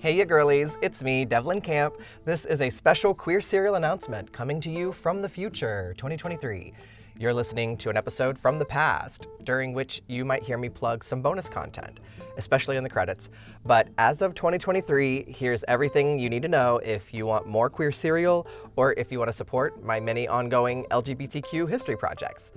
[0.00, 1.94] Hey, you girlies, it's me, Devlyn Camp.
[2.24, 6.72] This is a special Queer Serial announcement coming to you from the future, 2023.
[7.18, 11.02] You're listening to an episode from the past, during which you might hear me plug
[11.02, 11.98] some bonus content,
[12.36, 13.28] especially in the credits.
[13.66, 17.90] But as of 2023, here's everything you need to know if you want more Queer
[17.90, 18.46] Serial
[18.76, 22.52] or if you want to support my many ongoing LGBTQ history projects.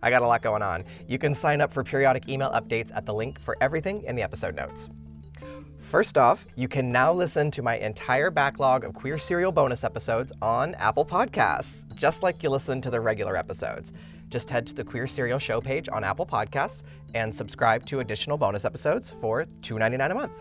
[0.00, 0.84] I got a lot going on.
[1.08, 4.22] You can sign up for periodic email updates at the link for everything in the
[4.22, 4.90] episode notes.
[5.94, 10.32] First off, you can now listen to my entire backlog of Queer Serial bonus episodes
[10.42, 13.92] on Apple Podcasts, just like you listen to the regular episodes.
[14.28, 16.82] Just head to the Queer Serial show page on Apple Podcasts
[17.14, 20.32] and subscribe to additional bonus episodes for $2.99 a month.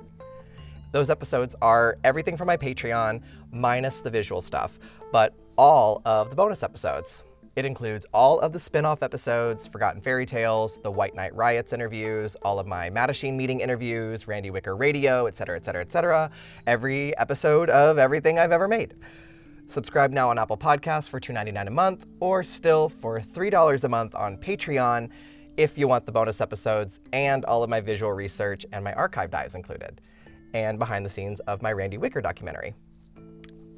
[0.92, 4.80] Those episodes are everything from my Patreon, minus the visual stuff,
[5.12, 7.24] but all of the bonus episodes.
[7.56, 11.72] It includes all of the spin off episodes, Forgotten Fairy Tales, the White Night Riots
[11.72, 16.32] interviews, all of my Mattachine meeting interviews, Randy Wicker Radio, etc., etc., etc.
[16.66, 18.96] Every episode of everything I've ever made.
[19.68, 24.16] Subscribe now on Apple Podcasts for $2.99 a month, or still for $3 a month
[24.16, 25.10] on Patreon
[25.56, 29.30] if you want the bonus episodes and all of my visual research and my archive
[29.30, 30.02] dives included,
[30.56, 32.74] and behind the scenes of my Randy Wicker documentary.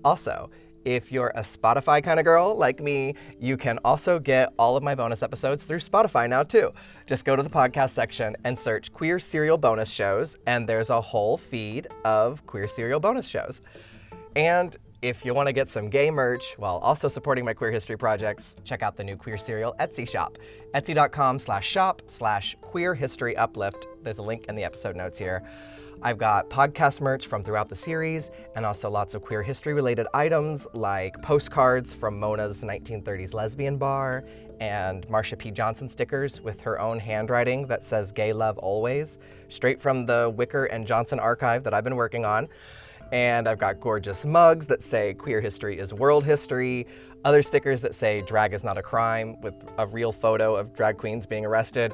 [0.06, 0.50] Also,
[0.86, 4.84] if you're a Spotify kind of girl like me, you can also get all of
[4.84, 6.72] my bonus episodes through Spotify now, too.
[7.08, 11.02] Just go to the podcast section and search Queer Serial Bonus Shows, and there's a
[11.02, 13.62] whole feed of Queer Serial bonus shows.
[14.36, 17.98] And if you want to get some gay merch while also supporting my queer history
[17.98, 20.38] projects, check out the new Queer Serial Etsy shop.
[20.74, 23.88] Etsy.com slash shop slash queer history uplift.
[24.04, 25.44] There's a link in the episode notes here.
[26.06, 30.06] I've got podcast merch from throughout the series and also lots of queer history related
[30.14, 34.24] items like postcards from Mona's 1930s lesbian bar
[34.60, 35.50] and Marsha P.
[35.50, 39.18] Johnson stickers with her own handwriting that says gay love always,
[39.50, 42.50] straight from the Wicker and Johnson archive that I've been working on.
[43.12, 46.86] And I've got gorgeous mugs that say queer history is world history,
[47.24, 51.00] other stickers that say drag is not a crime with a real photo of drag
[51.00, 51.94] queens being arrested.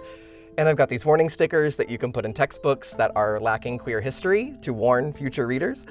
[0.61, 3.79] And I've got these warning stickers that you can put in textbooks that are lacking
[3.79, 5.87] queer history to warn future readers.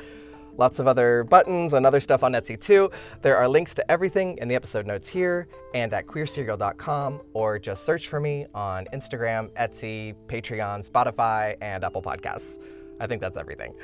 [0.58, 2.88] Lots of other buttons and other stuff on Etsy too.
[3.20, 7.84] There are links to everything in the episode notes here and at queerserial.com, or just
[7.84, 12.60] search for me on Instagram, Etsy, Patreon, Spotify, and Apple Podcasts.
[13.00, 13.74] I think that's everything.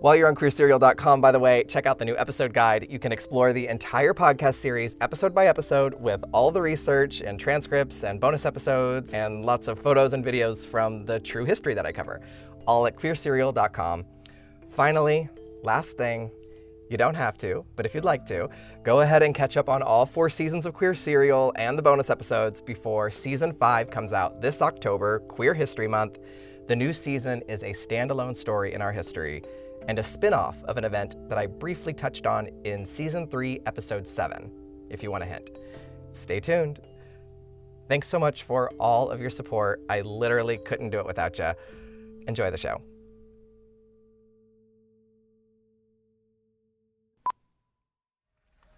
[0.00, 2.86] While you're on queerserial.com, by the way, check out the new episode guide.
[2.88, 7.38] You can explore the entire podcast series episode by episode with all the research and
[7.38, 11.84] transcripts and bonus episodes and lots of photos and videos from the true history that
[11.84, 12.22] I cover,
[12.66, 14.06] all at queerserial.com.
[14.70, 15.28] Finally,
[15.62, 16.30] last thing,
[16.88, 18.48] you don't have to, but if you'd like to,
[18.82, 22.08] go ahead and catch up on all four seasons of Queer Serial and the bonus
[22.08, 26.20] episodes before season five comes out this October, Queer History Month.
[26.68, 29.42] The new season is a standalone story in our history
[29.88, 33.60] and a spin off of an event that I briefly touched on in Season 3,
[33.66, 34.50] Episode 7,
[34.90, 35.50] if you want a hint.
[36.12, 36.80] Stay tuned.
[37.88, 39.80] Thanks so much for all of your support.
[39.88, 41.52] I literally couldn't do it without you.
[42.28, 42.80] Enjoy the show.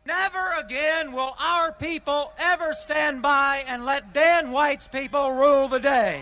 [0.04, 5.78] Never again will our people ever stand by and let Dan White's people rule the
[5.78, 6.20] day.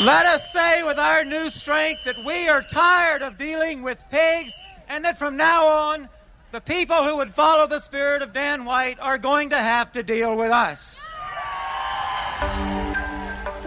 [0.00, 4.58] Let us say with our new strength that we are tired of dealing with pigs
[4.88, 6.08] and that from now on,
[6.50, 10.02] the people who would follow the spirit of Dan White are going to have to
[10.02, 10.98] deal with us.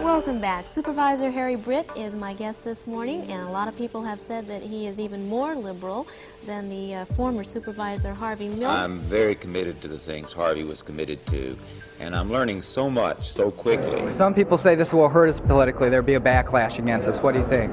[0.00, 0.66] Welcome back.
[0.66, 4.46] Supervisor Harry Britt is my guest this morning, and a lot of people have said
[4.48, 6.06] that he is even more liberal
[6.44, 8.72] than the uh, former supervisor Harvey Milk.
[8.72, 11.56] I'm very committed to the things Harvey was committed to
[12.00, 14.06] and I'm learning so much so quickly.
[14.08, 15.88] Some people say this will hurt us politically.
[15.88, 17.20] There'll be a backlash against us.
[17.20, 17.72] What do you think?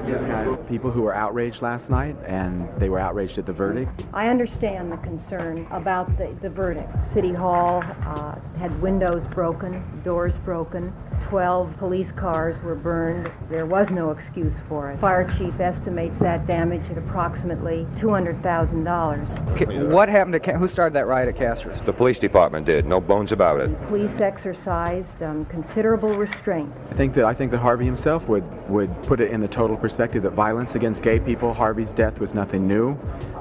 [0.68, 4.06] People who were outraged last night, and they were outraged at the verdict.
[4.12, 7.02] I understand the concern about the, the verdict.
[7.02, 10.92] City Hall uh, had windows broken, doors broken,
[11.22, 13.30] 12 police cars were burned.
[13.48, 14.98] There was no excuse for it.
[15.00, 19.92] Fire chief estimates that damage at approximately $200,000.
[19.92, 21.80] What happened to who started that riot at Castro's?
[21.82, 22.86] The police department did.
[22.86, 23.70] No bones about it.
[23.84, 26.72] Police police exercised um, considerable restraint.
[26.90, 29.76] I think that I think that Harvey himself would would put it in the total
[29.76, 32.96] perspective that violence against gay people, Harvey's death was nothing new.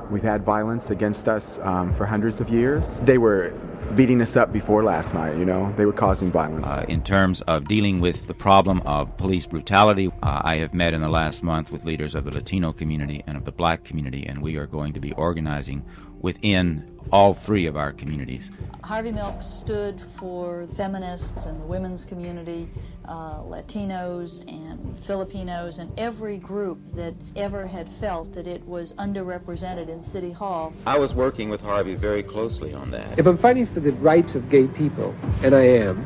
[0.09, 2.99] We've had violence against us um, for hundreds of years.
[3.03, 3.53] They were
[3.95, 5.73] beating us up before last night, you know.
[5.77, 6.65] They were causing violence.
[6.65, 10.93] Uh, in terms of dealing with the problem of police brutality, uh, I have met
[10.93, 14.25] in the last month with leaders of the Latino community and of the black community,
[14.25, 15.85] and we are going to be organizing
[16.21, 18.51] within all three of our communities.
[18.83, 22.69] Harvey Milk stood for feminists and the women's community,
[23.05, 29.89] uh, Latinos and Filipinos, and every group that ever had felt that it was underrepresented
[29.89, 30.73] in City Hall.
[30.85, 33.17] I was working with Harvey very closely on that.
[33.17, 36.06] If I'm fighting for the rights of gay people, and I am,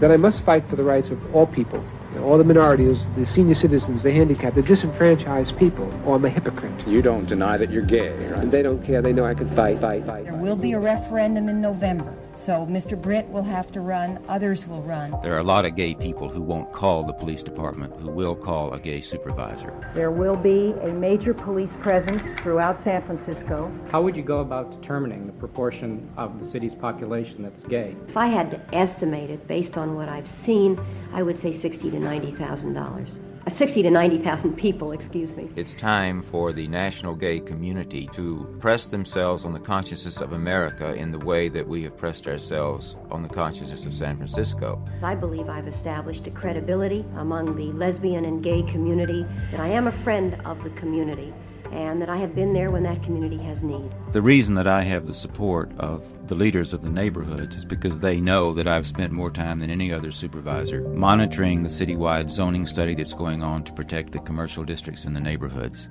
[0.00, 1.84] then I must fight for the rights of all people
[2.18, 6.72] all the minorities, the senior citizens, the handicapped, the disenfranchised people, or I'm a hypocrite.
[6.86, 8.42] You don't deny that you're gay, right?
[8.42, 9.02] And they don't care.
[9.02, 10.24] They know I can fight, fight, fight.
[10.24, 12.12] There will be a referendum in November.
[12.36, 13.00] So Mr.
[13.00, 15.16] Britt will have to run, others will run.
[15.22, 18.36] There are a lot of gay people who won't call the police department, who will
[18.36, 19.72] call a gay supervisor.
[19.94, 23.72] There will be a major police presence throughout San Francisco.
[23.90, 27.96] How would you go about determining the proportion of the city's population that's gay?
[28.06, 30.78] If I had to estimate it based on what I've seen,
[31.12, 33.18] I would say sixty to ninety thousand dollars.
[33.48, 35.48] 60 to 90,000 people, excuse me.
[35.54, 40.94] It's time for the national gay community to press themselves on the consciousness of America
[40.94, 44.84] in the way that we have pressed ourselves on the consciousness of San Francisco.
[45.02, 49.86] I believe I've established a credibility among the lesbian and gay community that I am
[49.86, 51.32] a friend of the community
[51.72, 53.90] and that I have been there when that community has need.
[54.12, 58.00] The reason that I have the support of the leaders of the neighborhoods is because
[58.00, 62.66] they know that I've spent more time than any other supervisor monitoring the citywide zoning
[62.66, 65.88] study that's going on to protect the commercial districts in the neighborhoods.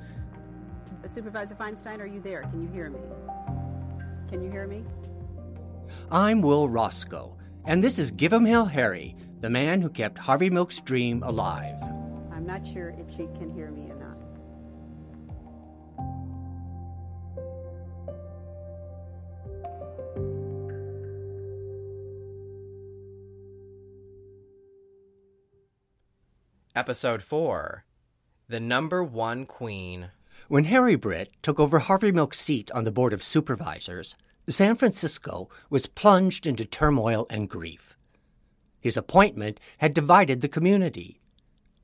[1.05, 2.41] Supervisor Feinstein, are you there?
[2.41, 2.99] Can you hear me?
[4.29, 4.83] Can you hear me?
[6.11, 10.49] I'm Will Roscoe, and this is Give 'em Hell Harry, the man who kept Harvey
[10.49, 11.75] Milk's dream alive.
[12.33, 13.91] I'm not sure if she can hear me
[26.75, 27.85] Episode 4
[28.49, 30.09] The Number One Queen.
[30.49, 34.13] When Harry Britt took over Harvey Milk's seat on the Board of Supervisors,
[34.49, 37.95] San Francisco was plunged into turmoil and grief.
[38.81, 41.21] His appointment had divided the community.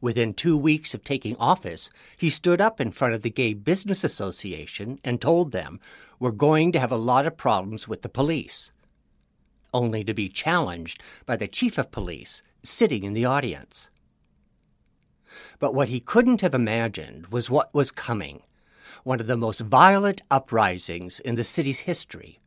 [0.02, 4.04] Within two weeks of taking office, he stood up in front of the Gay Business
[4.04, 5.80] Association and told them,
[6.20, 8.74] We're going to have a lot of problems with the police.
[9.74, 13.90] Only to be challenged by the chief of police sitting in the audience.
[15.60, 18.44] But what he couldn't have imagined was what was coming
[19.04, 22.40] one of the most violent uprisings in the city's history.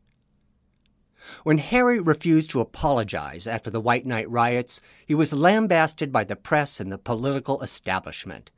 [1.43, 6.35] When Harry refused to apologize after the White Night riots, he was lambasted by the
[6.35, 8.51] press and the political establishment.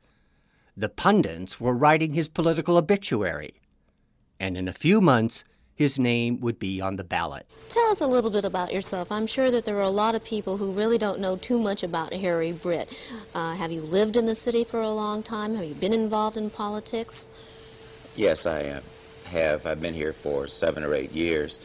[0.76, 3.60] The pundits were writing his political obituary.
[4.38, 5.44] And in a few months,
[5.78, 7.46] his name would be on the ballot.
[7.68, 9.12] Tell us a little bit about yourself.
[9.12, 11.84] I'm sure that there are a lot of people who really don't know too much
[11.84, 13.12] about Harry Britt.
[13.32, 15.54] Uh, have you lived in the city for a long time?
[15.54, 17.28] Have you been involved in politics?
[18.16, 18.82] Yes, I am.
[19.26, 19.66] Have.
[19.66, 21.60] I've been here for seven or eight years.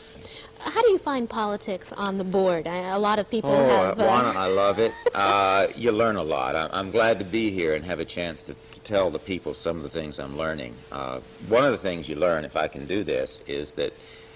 [0.60, 2.68] How do you find politics on the board?
[2.68, 4.00] I, a lot of people oh, have.
[4.00, 4.04] Uh...
[4.04, 4.92] Juana, I love it.
[5.16, 6.56] Uh, you learn a lot.
[6.56, 9.54] I, am glad to be here and have a chance to, to, tell the people
[9.54, 10.74] some of the things I'm learning.
[10.92, 13.94] Uh, one of the things you learn, if I can do this, is that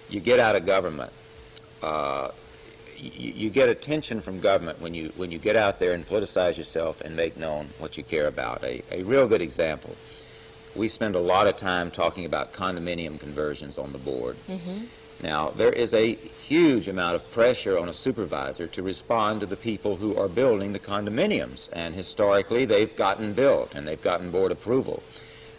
[0.10, 1.12] you get out of government.
[1.82, 2.32] Uh,
[2.98, 6.58] you, you, get attention from government when you when you get out there and politicize
[6.58, 8.64] yourself and make known what you care about.
[8.64, 9.96] A, a real good example.
[10.76, 14.36] We spend a lot of time talking about condominium conversions on the board.
[14.48, 14.86] Mm-hmm.
[15.24, 16.18] Now, there is a
[16.48, 20.72] huge amount of pressure on a supervisor to respond to the people who are building
[20.72, 21.70] the condominiums.
[21.74, 25.04] And historically, they've gotten built and they've gotten board approval.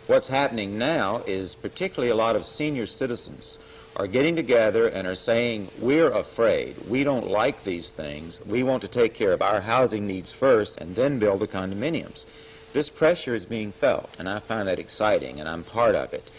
[0.07, 3.59] What's happening now is particularly a lot of senior citizens
[3.97, 8.81] are getting together and are saying, we're afraid, we don't like these things, we want
[8.83, 12.25] to take care of our housing needs first and then build the condominiums.
[12.73, 16.31] This pressure is being felt, and I find that exciting, and I'm part of it.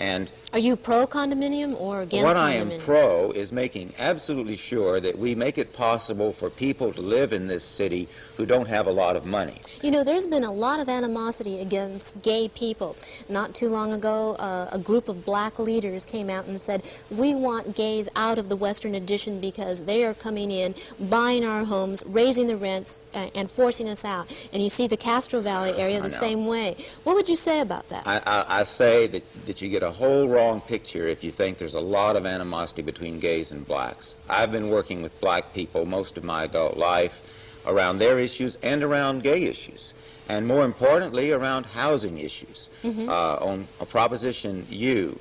[0.00, 2.66] And are you pro condominium or against what condominium?
[2.66, 6.92] What I am pro is making absolutely sure that we make it possible for people
[6.92, 8.06] to live in this city
[8.36, 9.54] who don't have a lot of money.
[9.82, 12.96] You know, there's been a lot of animosity against gay people.
[13.30, 17.34] Not too long ago, uh, a group of black leaders came out and said, we
[17.34, 20.74] want gays out of the Western Addition because they are coming in,
[21.08, 24.26] buying our homes, raising the rents, uh, and forcing us out.
[24.52, 26.76] And you see the Castro Valley area the same way.
[27.04, 28.06] What would you say about that?
[28.06, 31.58] I, I, I say that, that you get a whole wrong picture if you think
[31.58, 34.16] there's a lot of animosity between gays and blacks.
[34.28, 38.82] I've been working with black people most of my adult life around their issues and
[38.82, 39.94] around gay issues,
[40.28, 42.70] and more importantly, around housing issues.
[42.82, 43.08] Mm-hmm.
[43.08, 45.18] Uh, on a Proposition U,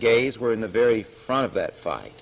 [0.00, 2.21] gays were in the very front of that fight.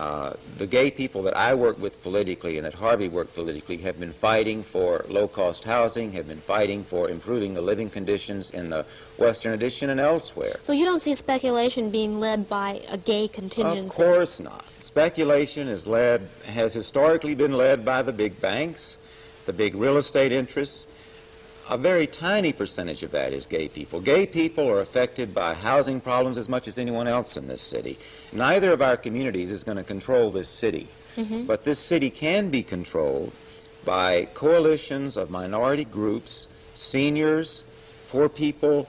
[0.00, 4.00] Uh, the gay people that I work with politically and that Harvey worked politically have
[4.00, 8.86] been fighting for low-cost housing, have been fighting for improving the living conditions in the
[9.18, 10.54] Western Addition and elsewhere.
[10.58, 14.02] So you don't see speculation being led by a gay contingency?
[14.02, 14.66] Of course not.
[14.80, 18.96] Speculation is led, has historically been led by the big banks,
[19.44, 20.86] the big real estate interests,
[21.70, 24.00] a very tiny percentage of that is gay people.
[24.00, 27.96] Gay people are affected by housing problems as much as anyone else in this city.
[28.32, 30.88] Neither of our communities is going to control this city.
[31.16, 31.44] Mm-hmm.
[31.44, 33.32] But this city can be controlled
[33.84, 37.62] by coalitions of minority groups, seniors,
[38.10, 38.88] poor people,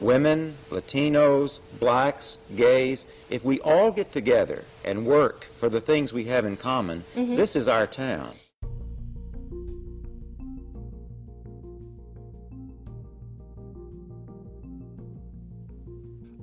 [0.00, 3.06] women, Latinos, blacks, gays.
[3.30, 7.36] If we all get together and work for the things we have in common, mm-hmm.
[7.36, 8.30] this is our town.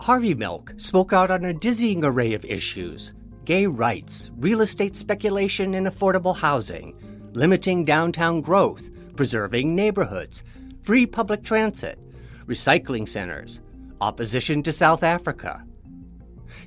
[0.05, 3.11] Harvey Milk spoke out on a dizzying array of issues
[3.43, 6.95] gay rights, real estate speculation and affordable housing,
[7.33, 10.43] limiting downtown growth, preserving neighborhoods,
[10.83, 11.97] free public transit,
[12.45, 13.61] recycling centers,
[13.99, 15.65] opposition to South Africa.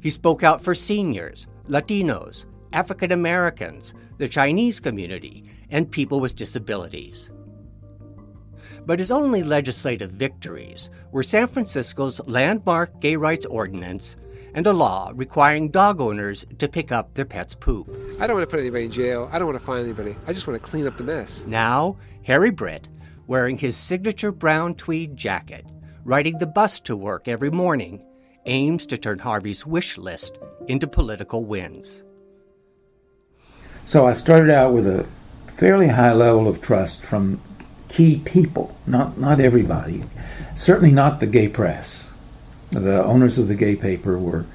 [0.00, 7.30] He spoke out for seniors, Latinos, African Americans, the Chinese community, and people with disabilities.
[8.88, 14.16] But his only legislative victories were San Francisco's landmark gay rights ordinance
[14.54, 17.86] and a law requiring dog owners to pick up their pet's poop.
[18.18, 19.28] I don't want to put anybody in jail.
[19.30, 20.16] I don't want to find anybody.
[20.26, 21.44] I just want to clean up the mess.
[21.44, 22.88] Now, Harry Britt,
[23.26, 25.66] wearing his signature brown tweed jacket,
[26.04, 28.02] riding the bus to work every morning,
[28.46, 32.02] aims to turn Harvey's wish list into political wins.
[33.84, 35.06] So I started out with a
[35.46, 37.42] fairly high level of trust from
[37.88, 40.04] key people, not, not everybody,
[40.54, 42.12] certainly not the gay press.
[42.70, 44.46] The owners of the gay paper were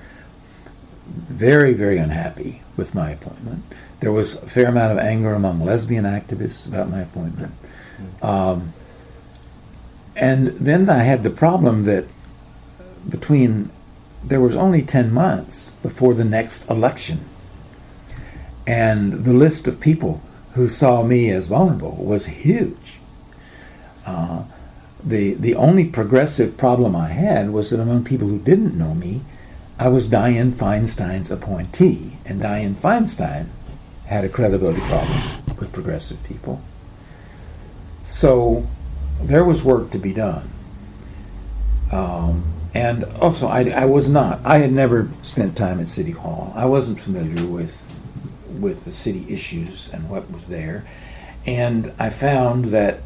[1.08, 3.64] very, very unhappy with my appointment.
[4.00, 7.54] There was a fair amount of anger among lesbian activists about my appointment.
[8.22, 8.74] Um,
[10.16, 12.06] and then I had the problem that
[13.08, 13.72] between
[14.24, 17.26] there was only 10 months before the next election.
[18.66, 20.22] And the list of people
[20.54, 23.00] who saw me as vulnerable was huge.
[24.06, 24.44] Uh,
[25.04, 29.22] the the only progressive problem I had was that among people who didn't know me,
[29.78, 33.48] I was Dianne Feinstein's appointee, and Dianne Feinstein
[34.06, 35.20] had a credibility problem
[35.58, 36.62] with progressive people.
[38.04, 38.68] So
[39.22, 40.50] there was work to be done.
[41.92, 44.40] Um, and also, I, I was not.
[44.44, 46.52] I had never spent time at City Hall.
[46.56, 47.90] I wasn't familiar with
[48.60, 50.86] with the city issues and what was there,
[51.46, 53.02] and I found that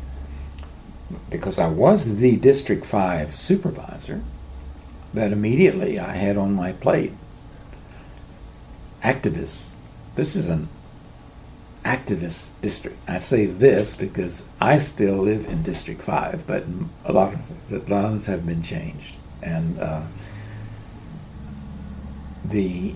[1.29, 4.21] because I was the District 5 supervisor,
[5.13, 7.13] that immediately I had on my plate
[9.01, 9.75] activists.
[10.15, 10.67] This is an
[11.83, 12.97] activist district.
[13.07, 16.65] I say this because I still live in District 5, but
[17.05, 17.33] a lot
[17.71, 19.15] of laws have been changed.
[19.41, 20.03] And uh,
[22.43, 22.95] the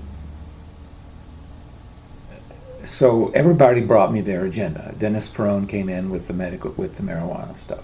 [2.84, 4.96] so everybody brought me their agenda.
[4.98, 7.84] Dennis Peron came in with the medical with the marijuana stuff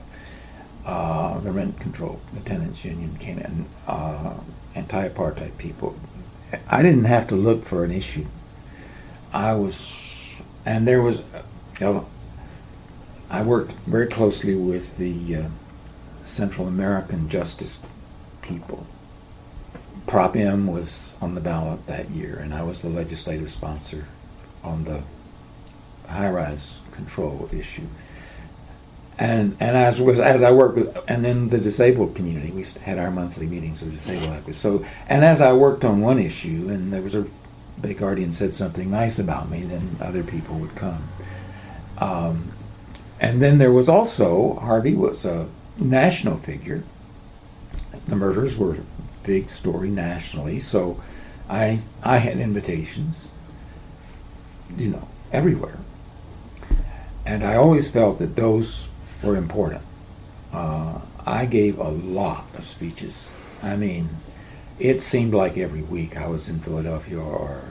[0.87, 4.33] uh, the rent control, the tenants union came in, uh,
[4.73, 5.97] anti-apartheid people.
[6.69, 8.25] I didn't have to look for an issue.
[9.33, 11.19] I was, and there was,
[11.81, 12.07] you know,
[13.29, 15.49] I worked very closely with the uh,
[16.23, 17.79] Central American Justice
[18.41, 18.87] people.
[20.07, 24.07] Prop M was on the ballot that year, and I was the legislative sponsor
[24.63, 25.03] on the
[26.07, 27.87] high-rise control issue
[29.19, 32.99] and and as was as I worked with, and then the disabled community, we had
[32.99, 34.55] our monthly meetings of disabled activists.
[34.55, 37.25] So, and as I worked on one issue, and there was a
[37.81, 41.07] Bay Guardian said something nice about me, then other people would come.
[41.97, 42.51] Um,
[43.19, 45.47] and then there was also Harvey was a
[45.79, 46.83] national figure.
[48.07, 48.81] The murders were a
[49.23, 51.01] big story nationally, so
[51.49, 53.33] I I had invitations,
[54.77, 55.79] you know, everywhere.
[57.25, 58.87] And I always felt that those
[59.23, 59.81] were important.
[60.53, 63.33] Uh, I gave a lot of speeches.
[63.61, 64.09] I mean,
[64.79, 67.61] it seemed like every week I was in Philadelphia or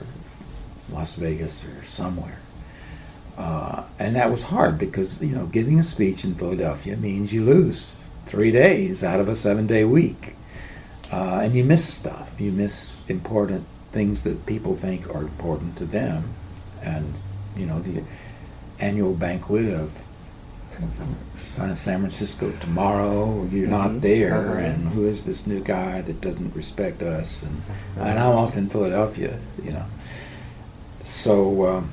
[0.91, 2.39] Las Vegas or somewhere.
[3.37, 7.43] Uh, and that was hard because, you know, giving a speech in Philadelphia means you
[7.43, 7.93] lose
[8.25, 10.35] three days out of a seven day week.
[11.11, 12.39] Uh, and you miss stuff.
[12.39, 16.33] You miss important things that people think are important to them.
[16.83, 17.13] And,
[17.55, 18.03] you know, the
[18.79, 20.03] annual banquet of
[21.35, 23.45] San Francisco tomorrow.
[23.51, 23.99] You're not mm-hmm.
[23.99, 24.59] there, uh-huh.
[24.59, 27.43] and who is this new guy that doesn't respect us?
[27.43, 27.63] And
[27.97, 29.85] and I'm off in Philadelphia, you know.
[31.03, 31.89] So um,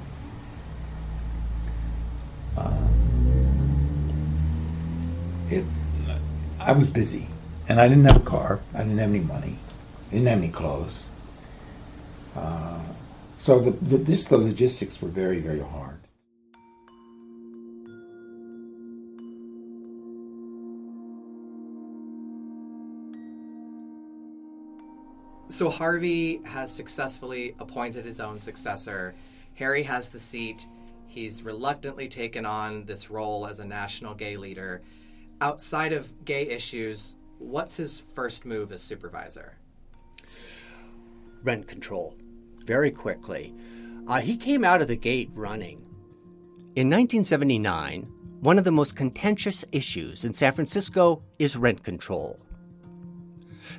[2.57, 2.89] uh,
[5.49, 5.65] it,
[6.59, 7.29] I was busy,
[7.69, 8.61] and I didn't have a car.
[8.75, 9.59] I didn't have any money.
[10.11, 11.05] I didn't have any clothes.
[12.37, 12.81] Uh,
[13.39, 15.94] so the, the this the logistics were very very hard.
[25.55, 29.15] So Harvey has successfully appointed his own successor.
[29.55, 30.67] Harry has the seat.
[31.07, 34.83] He's reluctantly taken on this role as a national gay leader.
[35.41, 39.57] Outside of gay issues, what's his first move as supervisor?
[41.45, 42.17] Rent control.
[42.65, 43.55] Very quickly.
[44.09, 45.77] Uh, he came out of the gate running.
[46.75, 52.44] In 1979, one of the most contentious issues in San Francisco is rent control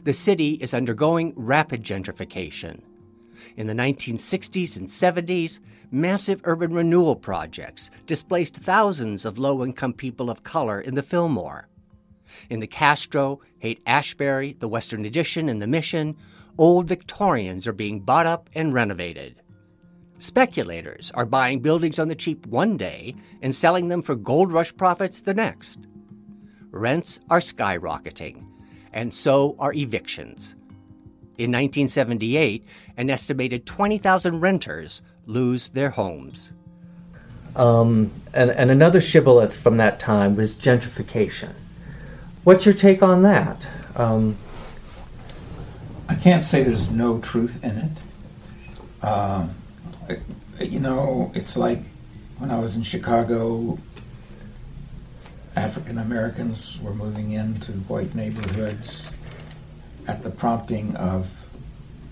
[0.06, 2.80] the city is undergoing rapid gentrification.
[3.58, 5.60] In the 1960s and 70s,
[5.90, 11.68] massive urban renewal projects displaced thousands of low income people of color in the Fillmore.
[12.52, 16.16] In the Castro, Haight Ashbury, the Western Addition, and the Mission,
[16.60, 19.42] old Victorians are being bought up and renovated.
[20.20, 24.76] Speculators are buying buildings on the cheap one day and selling them for gold rush
[24.78, 25.80] profits the next.
[26.72, 28.55] Rents are skyrocketing
[28.96, 30.56] and so are evictions.
[31.38, 36.54] In 1978, an estimated 20,000 renters lose their homes.
[37.58, 41.52] Um, and, and another shibboleth from that time was gentrification.
[42.46, 43.68] What's your take on that?
[43.96, 44.38] Um,
[46.08, 48.02] I can't say there's no truth in it.
[49.02, 49.48] Uh,
[50.60, 51.80] you know, it's like
[52.38, 53.78] when I was in Chicago
[55.56, 59.12] African Americans were moving into white neighborhoods
[60.08, 61.28] at the prompting of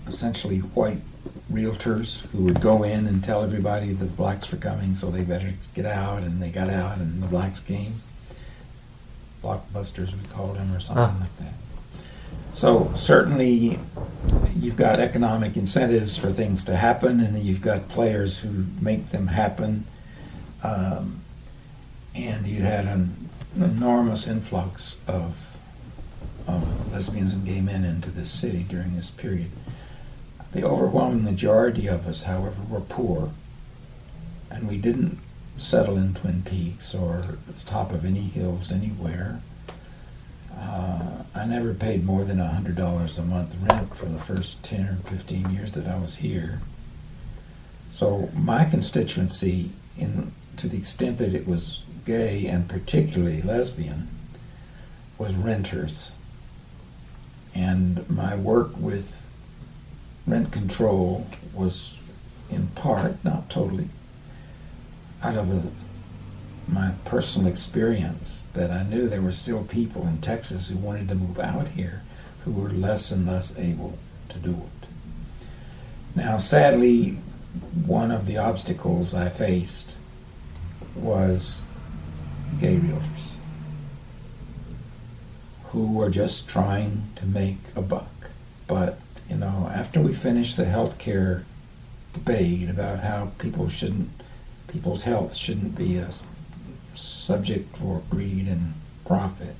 [0.06, 1.00] essentially white
[1.52, 5.22] realtors who would go in and tell everybody that the blacks were coming, so they
[5.22, 8.00] better get out, and they got out, and the blacks came.
[9.42, 11.20] Blockbusters, we called them, or something huh.
[11.20, 11.54] like that.
[12.52, 13.78] So certainly,
[14.56, 19.26] you've got economic incentives for things to happen, and you've got players who make them
[19.26, 19.86] happen.
[20.62, 21.20] Um,
[22.14, 23.23] and you had an
[23.56, 25.56] enormous influx of,
[26.46, 29.50] of lesbians and gay men into this city during this period.
[30.52, 33.30] The overwhelming majority of us, however, were poor,
[34.50, 35.18] and we didn't
[35.56, 39.40] settle in Twin Peaks or the top of any hills anywhere.
[40.56, 44.96] Uh, I never paid more than $100 a month rent for the first 10 or
[45.10, 46.60] 15 years that I was here.
[47.90, 54.08] So my constituency, in to the extent that it was gay and particularly lesbian
[55.18, 56.12] was renters.
[57.54, 59.20] And my work with
[60.26, 61.96] rent control was
[62.50, 63.88] in part, not totally,
[65.22, 70.68] out of a, my personal experience that I knew there were still people in Texas
[70.68, 72.02] who wanted to move out here
[72.44, 74.88] who were less and less able to do it.
[76.14, 77.18] Now, sadly,
[77.86, 79.96] one of the obstacles I faced
[80.94, 81.62] was
[82.58, 83.32] gay realtors
[85.66, 88.30] who were just trying to make a buck.
[88.68, 91.44] But, you know, after we finished the health care
[92.12, 94.10] debate about how people shouldn't,
[94.68, 96.10] people's health shouldn't be a
[96.94, 99.56] subject for greed and profit,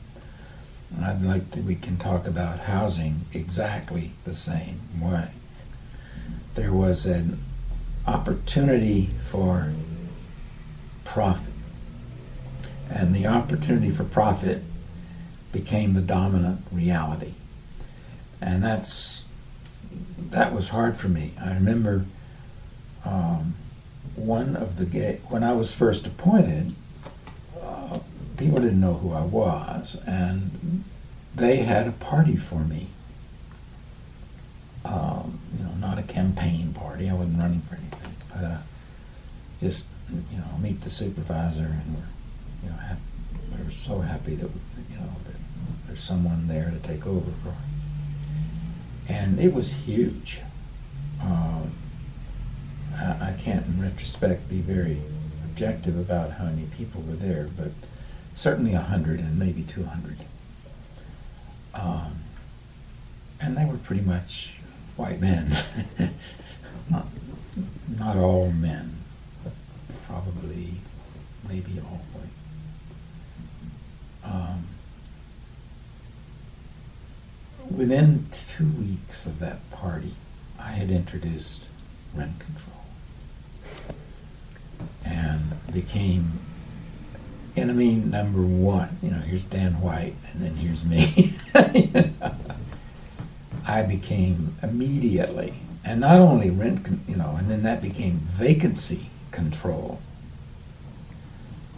[1.02, 5.30] I'd like to, we can talk about housing exactly the same way.
[6.54, 7.40] There was an
[8.06, 9.72] opportunity for
[11.04, 11.53] profit
[12.94, 14.62] and the opportunity for profit
[15.52, 17.34] became the dominant reality.
[18.40, 19.24] And that's
[20.30, 21.32] that was hard for me.
[21.40, 22.06] I remember
[23.04, 23.54] um,
[24.14, 26.74] one of the gay when I was first appointed,
[27.60, 27.98] uh,
[28.36, 30.84] people didn't know who I was, and
[31.34, 32.88] they had a party for me.
[34.84, 37.08] Um, you know, not a campaign party.
[37.08, 38.58] I wasn't running for anything, but uh,
[39.60, 42.13] just you know, meet the supervisor and we're
[42.64, 42.76] you know,
[43.62, 44.50] we're so happy that
[44.90, 45.36] you know that
[45.86, 47.32] there's someone there to take over.
[49.08, 50.40] And it was huge.
[51.22, 51.72] Um,
[52.96, 55.00] I, I can't, in retrospect, be very
[55.44, 57.72] objective about how many people were there, but
[58.34, 60.18] certainly a hundred and maybe two hundred.
[61.74, 62.20] Um,
[63.40, 64.54] and they were pretty much
[64.96, 65.56] white men.
[66.90, 67.06] not,
[67.98, 68.96] not all men,
[69.42, 69.52] but
[70.06, 70.74] probably
[71.48, 72.00] maybe all.
[74.24, 74.66] Um,
[77.70, 80.14] within two weeks of that party,
[80.58, 81.68] I had introduced
[82.14, 82.84] rent control.
[85.04, 86.38] And became
[87.56, 88.98] enemy number one.
[89.02, 91.34] You know, here's Dan White, and then here's me.
[91.74, 92.34] you know,
[93.66, 100.00] I became immediately, and not only rent, you know, and then that became vacancy control,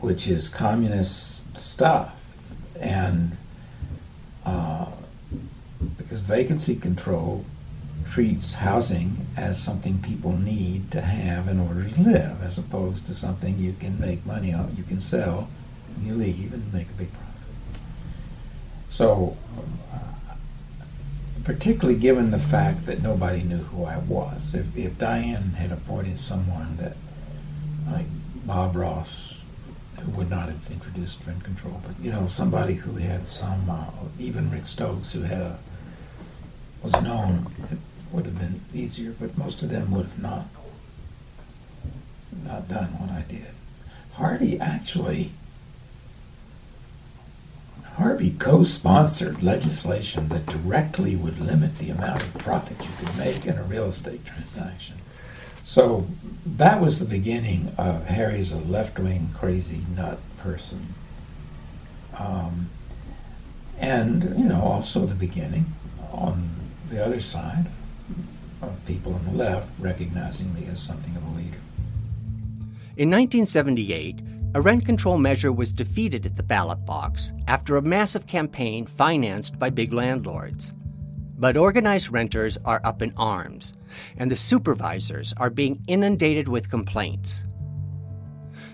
[0.01, 2.26] which is communist stuff,
[2.81, 3.37] and
[4.45, 4.91] uh,
[5.97, 7.45] because vacancy control
[8.05, 13.15] treats housing as something people need to have in order to live, as opposed to
[13.15, 15.49] something you can make money on, you can sell,
[15.95, 17.81] and you leave and make a big profit.
[18.89, 19.37] So,
[19.93, 20.35] uh,
[21.45, 26.21] particularly given the fact that nobody knew who I was, if, if Dianne had appointed
[26.21, 26.97] someone that,
[27.91, 28.07] like
[28.47, 29.36] Bob Ross,
[30.07, 33.91] who would not have introduced rent control, but you know, somebody who had some, uh,
[34.21, 35.59] even Rick Stokes, who had a
[36.83, 37.47] was known
[38.13, 40.47] would have been easier, but most of them would have not
[42.45, 43.49] not done what I did.
[44.13, 45.33] Harvey actually
[47.97, 53.57] Harvey co-sponsored legislation that directly would limit the amount of profit you could make in
[53.57, 54.97] a real estate transaction.
[55.67, 56.07] So
[56.47, 60.95] that was the beginning of Harry's a left-wing crazy nut person.
[62.17, 62.71] Um,
[63.77, 65.67] and, you know, also the beginning
[66.13, 66.51] on
[66.89, 67.67] the other side
[68.63, 71.59] of people on the left recognizing me as something of a leader.
[72.97, 74.21] In 1978,
[74.55, 79.59] a rent control measure was defeated at the ballot box after a massive campaign financed
[79.59, 80.73] by big landlords.
[81.39, 83.75] But organized renters are up in arms,
[84.17, 87.45] and the supervisors are being inundated with complaints.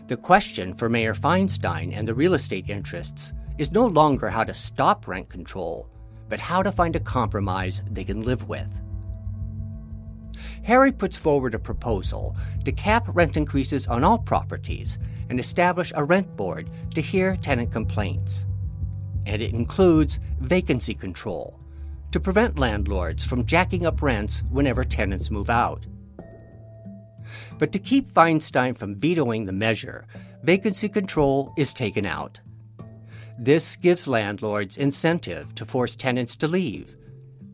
[0.06, 4.54] The question for Mayor Feinstein and the real estate interests is no longer how to
[4.54, 5.88] stop rent control,
[6.28, 8.70] but how to find a compromise they can live with.
[10.62, 14.98] Harry puts forward a proposal to cap rent increases on all properties
[15.28, 18.46] and establish a rent board to hear tenant complaints.
[19.26, 21.61] And it includes vacancy control
[22.12, 25.86] to prevent landlords from jacking up rents whenever tenants move out.
[27.58, 30.06] But to keep Feinstein from vetoing the measure,
[30.42, 32.38] vacancy control is taken out.
[33.38, 36.96] This gives landlords incentive to force tenants to leave,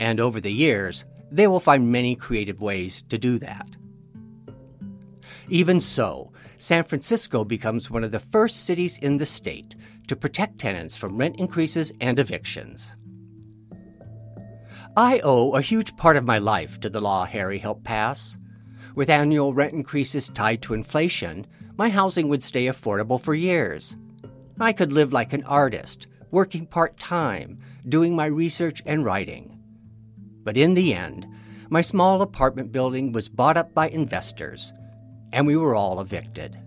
[0.00, 3.68] and over the years, they will find many creative ways to do that.
[5.48, 9.76] Even so, San Francisco becomes one of the first cities in the state
[10.08, 12.96] to protect tenants from rent increases and evictions.
[14.98, 18.36] I owe a huge part of my life to the law Harry helped pass.
[18.96, 23.94] With annual rent increases tied to inflation, my housing would stay affordable for years.
[24.58, 29.60] I could live like an artist, working part time, doing my research and writing.
[30.42, 31.28] But in the end,
[31.70, 34.72] my small apartment building was bought up by investors,
[35.32, 36.58] and we were all evicted.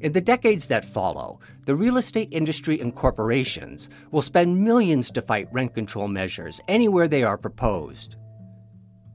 [0.00, 5.22] In the decades that follow, the real estate industry and corporations will spend millions to
[5.22, 8.16] fight rent control measures anywhere they are proposed.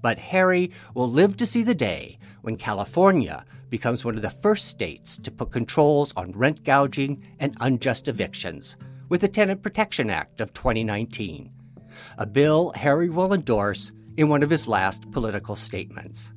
[0.01, 4.67] But Harry will live to see the day when California becomes one of the first
[4.67, 8.78] states to put controls on rent gouging and unjust evictions
[9.10, 11.51] with the Tenant Protection Act of 2019,
[12.17, 16.32] a bill Harry will endorse in one of his last political statements.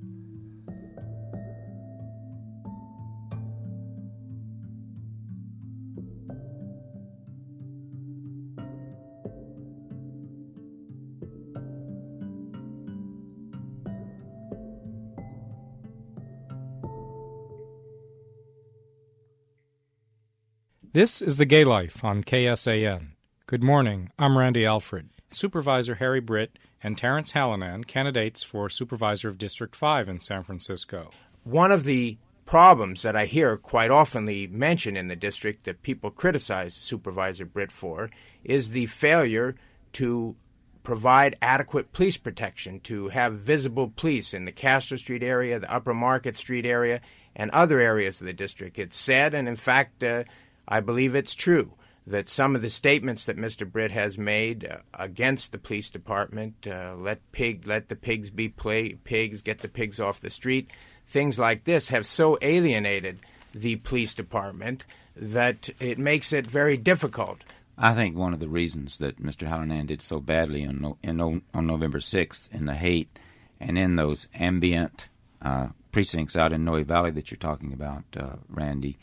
[20.94, 23.08] This is The Gay Life on KSAN.
[23.46, 24.10] Good morning.
[24.18, 25.10] I'm Randy Alfred.
[25.30, 31.10] Supervisor Harry Britt and Terence Hallinan, candidates for Supervisor of District 5 in San Francisco.
[31.44, 36.10] One of the problems that I hear quite oftenly mentioned in the district that people
[36.10, 38.08] criticize Supervisor Britt for
[38.42, 39.56] is the failure
[39.92, 40.36] to
[40.82, 45.92] provide adequate police protection, to have visible police in the Castro Street area, the Upper
[45.92, 47.02] Market Street area,
[47.36, 48.78] and other areas of the district.
[48.78, 50.24] It's said, and in fact, uh,
[50.68, 51.72] I believe it's true
[52.06, 53.70] that some of the statements that Mr.
[53.70, 58.48] Britt has made uh, against the police department, uh, let pig, let the pigs be
[58.48, 60.70] play, pigs, get the pigs off the street,
[61.06, 63.18] things like this have so alienated
[63.54, 64.84] the police department
[65.16, 67.44] that it makes it very difficult.
[67.76, 69.48] I think one of the reasons that Mr.
[69.48, 73.18] Hallinan did so badly on, in, on November 6th in the Haight
[73.60, 75.06] and in those ambient
[75.42, 78.98] uh, precincts out in Noe Valley that you're talking about, uh, Randy,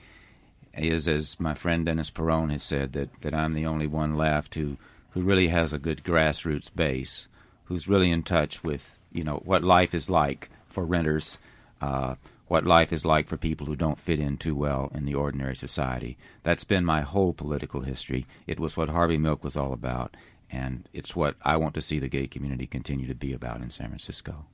[0.77, 4.55] is, as my friend Dennis Peron has said, that, that I'm the only one left
[4.55, 4.77] who,
[5.11, 7.27] who really has a good grassroots base,
[7.65, 11.39] who's really in touch with you know what life is like for renters,
[11.81, 12.15] uh,
[12.47, 15.55] what life is like for people who don't fit in too well in the ordinary
[15.55, 16.17] society.
[16.43, 18.27] That's been my whole political history.
[18.45, 20.15] It was what Harvey Milk was all about,
[20.51, 23.69] and it's what I want to see the gay community continue to be about in
[23.69, 24.45] San Francisco.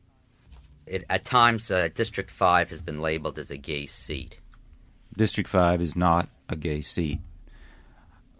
[0.86, 4.38] It, at times, uh, District 5 has been labeled as a gay seat.
[5.15, 7.19] District 5 is not a gay seat.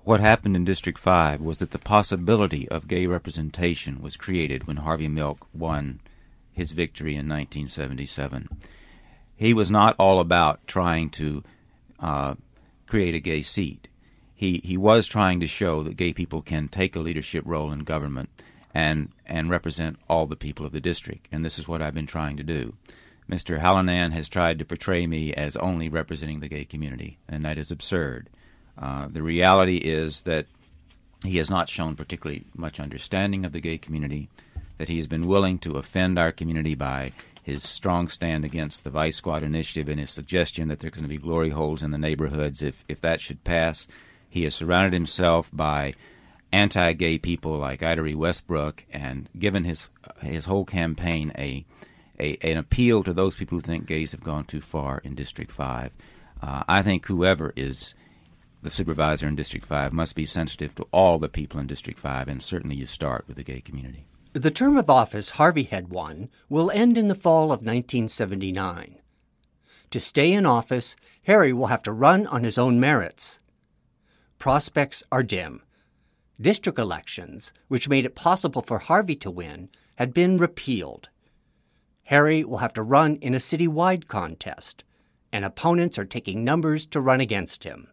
[0.04, 4.78] What happened in District 5 was that the possibility of gay representation was created when
[4.78, 6.00] Harvey Milk won
[6.52, 8.50] his victory in 1977.
[9.36, 11.44] He was not all about trying to
[12.00, 12.36] uh,
[12.88, 13.88] create a gay seat.
[14.34, 17.80] He, he was trying to show that gay people can take a leadership role in
[17.80, 18.30] government
[18.74, 22.08] and, and represent all the people of the district, and this is what I've been
[22.08, 22.74] trying to do.
[23.30, 23.60] Mr.
[23.60, 27.72] Hallinan has tried to portray me as only representing the gay community, and that is
[27.72, 28.30] absurd.
[28.78, 30.48] Uh, the reality is that
[31.24, 34.30] he has not shown particularly much understanding of the gay community,
[34.78, 37.12] that he has been willing to offend our community by
[37.44, 41.10] his strong stand against the Vice Squad initiative and his suggestion that there's going to
[41.10, 43.88] be glory holes in the neighborhoods if, if that should pass.
[44.30, 45.94] He has surrounded himself by
[46.52, 49.90] anti-gay people like Idory Westbrook and given his
[50.22, 51.66] his whole campaign a,
[52.20, 55.52] a an appeal to those people who think gays have gone too far in District
[55.52, 55.92] Five.
[56.42, 57.94] Uh, I think whoever is
[58.64, 62.28] the supervisor in District 5 must be sensitive to all the people in District 5,
[62.28, 64.06] and certainly you start with the gay community.
[64.34, 68.98] The term of office Harvey had won will end in the fall of 1979.
[69.90, 73.40] To stay in office, Harry will have to run on his own merits.
[74.40, 75.64] Prospects are dim.
[76.40, 81.10] District elections, which made it possible for Harvey to win, had been repealed.
[82.12, 84.84] Harry will have to run in a citywide contest,
[85.32, 87.88] and opponents are taking numbers to run against him.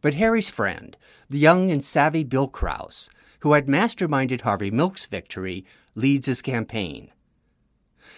[0.00, 0.96] But Harry's friend,
[1.28, 7.10] the young and savvy Bill Kraus, who had masterminded Harvey Milk's victory, leads his campaign.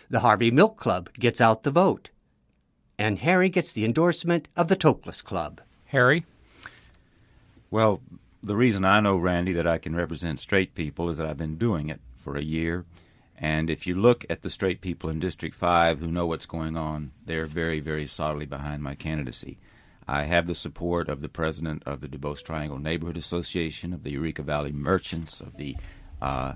[0.09, 2.11] The Harvey Milk Club gets out the vote,
[2.97, 5.61] and Harry gets the endorsement of the Toklas Club.
[5.87, 6.25] Harry?
[7.73, 8.01] Well,
[8.41, 11.59] the reason I know, Randy, that I can represent straight people is that I've been
[11.59, 12.85] doing it for a year.
[13.41, 16.77] And if you look at the straight people in District 5 who know what's going
[16.77, 19.59] on, they're very, very solidly behind my candidacy.
[20.09, 24.11] I have the support of the president of the Duboce Triangle Neighborhood Association, of the
[24.11, 25.77] Eureka Valley Merchants, of the
[26.21, 26.55] uh,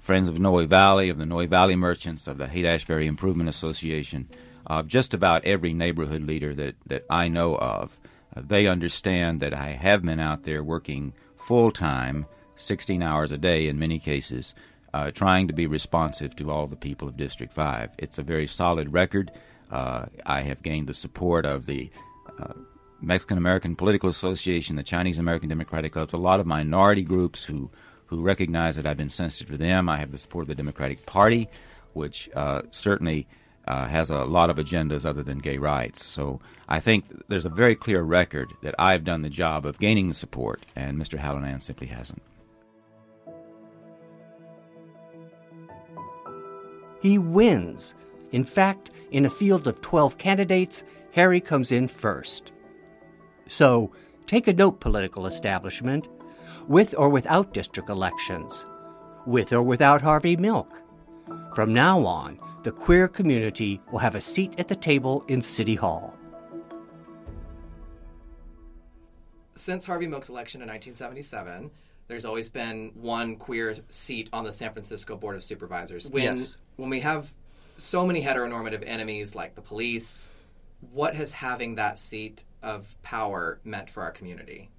[0.00, 4.28] Friends of Noe Valley, of the Noe Valley Merchants, of the Haight Ashbury Improvement Association,
[4.66, 7.96] of just about every neighborhood leader that, that I know of.
[8.34, 13.38] Uh, they understand that I have been out there working full time, 16 hours a
[13.38, 14.54] day in many cases,
[14.92, 17.90] uh, trying to be responsive to all the people of District 5.
[17.98, 19.30] It's a very solid record.
[19.70, 21.90] Uh, I have gained the support of the
[22.38, 22.54] uh,
[23.00, 27.70] Mexican American Political Association, the Chinese American Democratic Clubs, a lot of minority groups who
[28.06, 29.88] who recognize that I've been sensitive to them.
[29.88, 31.48] I have the support of the Democratic Party,
[31.92, 33.28] which uh, certainly
[33.68, 36.04] uh, has a lot of agendas other than gay rights.
[36.04, 40.08] So I think there's a very clear record that I've done the job of gaining
[40.08, 41.20] the support, and Mr.
[41.20, 42.20] Hallinan simply hasn't.
[47.00, 47.94] He wins.
[48.32, 52.52] In fact, in a field of 12 candidates, Harry comes in first.
[53.46, 53.92] So,
[54.26, 56.08] take a note, political establishment.
[56.68, 58.64] With or without district elections,
[59.26, 60.82] with or without Harvey Milk.
[61.54, 65.74] From now on, the queer community will have a seat at the table in City
[65.74, 66.14] Hall.
[69.54, 71.70] Since Harvey Milk's election in 1977,
[72.10, 76.10] there's always been one queer seat on the San Francisco Board of Supervisors.
[76.10, 76.56] When Yes.
[76.76, 77.32] when we have
[77.76, 80.28] so many heteronormative enemies like the police,
[80.92, 84.70] what has having that seat of power meant for our community?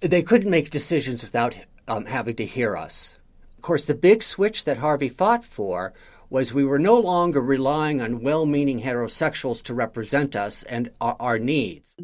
[0.00, 1.54] They couldn't make decisions without
[1.86, 3.14] um, having to hear us.
[3.58, 5.92] Of course, the big switch that Harvey fought for
[6.30, 11.16] was we were no longer relying on well meaning heterosexuals to represent us and our,
[11.20, 11.94] our needs.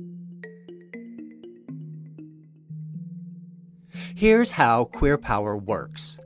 [4.17, 6.17] Here's how queer power works.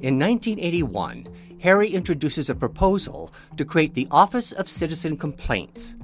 [0.00, 1.28] In 1981,
[1.60, 5.94] Harry introduces a proposal to create the Office of Citizen Complaints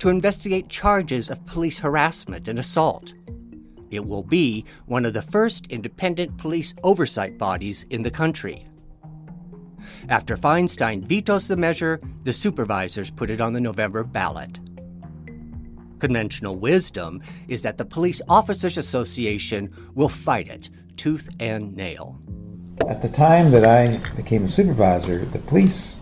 [0.00, 3.14] to investigate charges of police harassment and assault.
[3.92, 8.66] It will be one of the first independent police oversight bodies in the country.
[10.08, 14.58] After Feinstein vetoes the measure, the supervisors put it on the November ballot.
[16.00, 22.18] Conventional wisdom is that the Police Officers Association will fight it tooth and nail.
[22.88, 25.94] At the time that I became a supervisor, the Police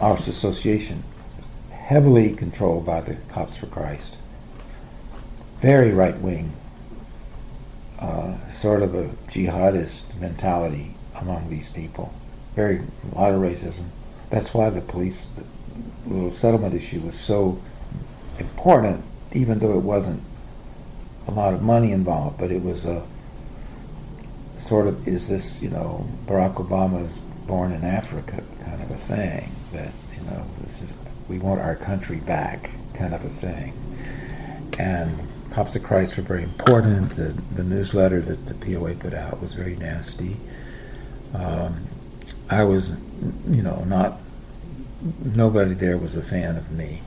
[0.00, 1.04] Officers Association
[1.36, 4.18] was heavily controlled by the Cops for Christ.
[5.60, 6.52] Very right wing,
[8.00, 12.12] uh, sort of a jihadist mentality among these people.
[12.54, 13.84] Very a lot of racism,
[14.30, 15.44] That's why the police, the
[16.12, 17.60] little settlement issue was so
[18.38, 20.22] important, even though it wasn't
[21.26, 23.06] a lot of money involved, but it was a
[24.56, 29.50] sort of, is this, you know, Barack Obama's born in Africa kind of a thing
[29.72, 30.96] that, you know, this is,
[31.28, 33.72] we want our country back kind of a thing.
[34.78, 35.18] And
[35.50, 37.10] Cops of Christ were very important.
[37.16, 40.36] The, the newsletter that the POA put out was very nasty.
[41.34, 41.86] Um,
[42.48, 42.90] I was,
[43.48, 44.18] you know, not,
[45.24, 47.02] nobody there was a fan of me.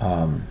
[0.00, 0.46] Um,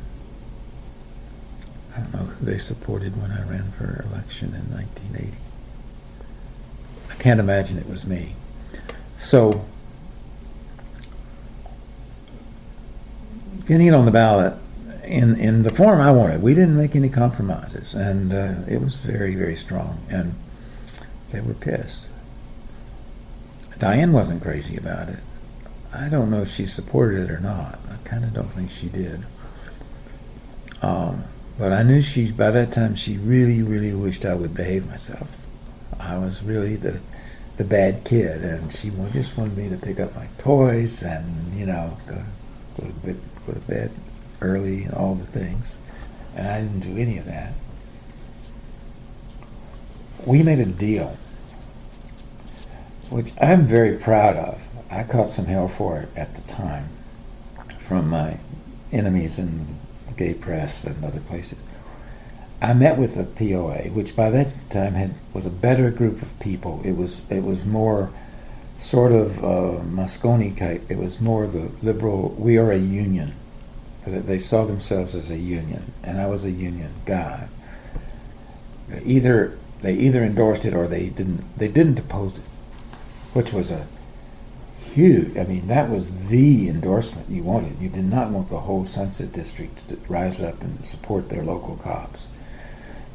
[1.96, 5.38] I don't know who they supported when I ran for election in 1980.
[7.10, 8.36] I can't imagine it was me.
[9.18, 9.66] So,
[13.66, 14.54] getting it on the ballot
[15.04, 18.98] in in the form I wanted, we didn't make any compromises, and uh, it was
[18.98, 20.36] very very strong, and
[21.32, 22.10] they were pissed.
[23.80, 25.20] Dianne wasn't crazy about it.
[25.94, 27.80] I don't know if she supported it or not.
[27.90, 29.26] I kind of don't think she did.
[30.82, 31.24] Um,
[31.58, 35.46] but I knew she, by that time, she really, really wished I would behave myself.
[36.00, 37.00] I was really the,
[37.58, 41.66] the bad kid, and she just wanted me to pick up my toys and, you
[41.66, 42.24] know, go,
[42.80, 43.92] go, to, bed, go to bed
[44.42, 45.78] early and all the things.
[46.36, 47.54] And I didn't do any of that.
[50.26, 51.18] We made a deal,
[53.10, 54.68] which I'm very proud of.
[54.92, 56.90] I caught some hell for it at the time
[57.80, 58.40] from my
[58.92, 59.66] enemies in the
[60.18, 61.60] gay press and other places.
[62.62, 66.40] I met with the POA, which by that time had was a better group of
[66.40, 66.82] people.
[66.84, 68.12] It was it was more
[68.76, 70.84] sort of uh, Moscone type.
[70.90, 72.30] It was more the liberal.
[72.38, 73.34] We are a union.
[74.06, 77.50] They saw themselves as a union, and I was a union guy.
[79.04, 81.58] Either they either endorsed it or they didn't.
[81.58, 82.46] They didn't oppose it,
[83.34, 83.86] which was a
[84.98, 85.38] huge.
[85.38, 87.80] I mean, that was the endorsement you wanted.
[87.80, 91.76] You did not want the whole Sunset District to rise up and support their local
[91.76, 92.28] cops.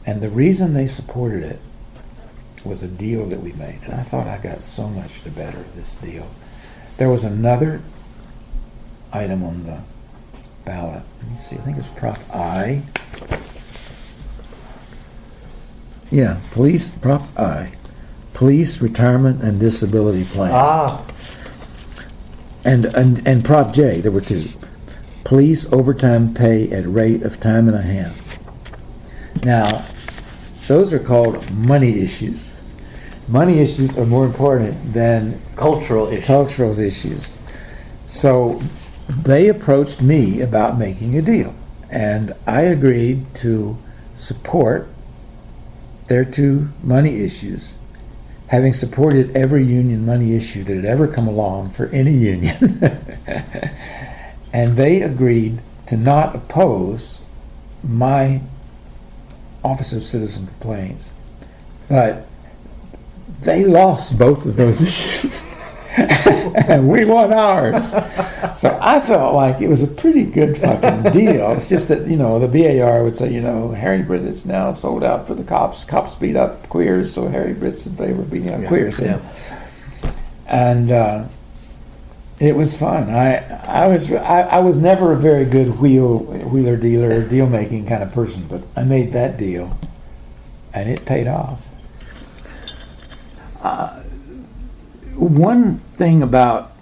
[0.07, 1.59] And the reason they supported it
[2.65, 3.81] was a deal that we made.
[3.83, 6.31] And I thought I got so much the better of this deal.
[6.99, 7.83] There was another
[9.13, 9.81] item on the
[10.65, 11.03] ballot.
[11.21, 12.83] Let me see, I think it's Prop I.
[16.13, 17.73] Yeah, police, Prop I.
[18.35, 20.53] Police Retirement and Disability Plan.
[20.55, 21.05] Ah.
[22.65, 24.49] And, and, and Prop J, there were two.
[25.25, 28.23] Police overtime pay at rate of time and a half.
[29.45, 29.85] Now,
[30.69, 32.55] those are called money issues.
[33.29, 36.27] Money issues are more important than cultural issues.
[36.27, 37.41] Cultural issues.
[38.07, 38.63] So
[39.09, 41.55] they approached me about making a deal,
[41.91, 43.79] and I agreed to
[44.15, 44.89] support
[46.09, 47.79] their two money issues,
[48.53, 52.79] having supported every union money issue that had ever come along for any union.
[54.53, 57.19] and they agreed to not oppose
[57.83, 58.43] my
[59.65, 61.15] Office of Citizen Complaints.
[61.89, 62.27] But
[63.41, 65.41] they lost both of those issues.
[65.97, 67.91] and we won ours.
[68.57, 71.53] So I felt like it was a pretty good fucking deal.
[71.53, 74.73] It's just that, you know, the BAR would say, you know, Harry Britt is now
[74.73, 75.85] sold out for the cops.
[75.85, 79.01] Cops beat up queers, so Harry Britt's in favor of beating up Yeah, queers.
[79.01, 79.21] yeah.
[80.47, 81.25] And uh,
[82.41, 83.09] it was fun.
[83.11, 87.87] I I was I, I was never a very good wheel wheeler dealer deal making
[87.87, 89.79] kind of person, but I made that deal,
[90.75, 91.67] and it paid off.
[93.63, 94.02] Uh,
[95.29, 96.73] one thing about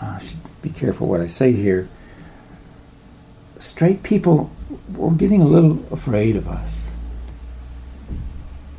[0.00, 0.18] uh,
[0.62, 1.88] be careful what I say here.
[3.58, 4.50] Straight people
[4.94, 6.94] were getting a little afraid of us,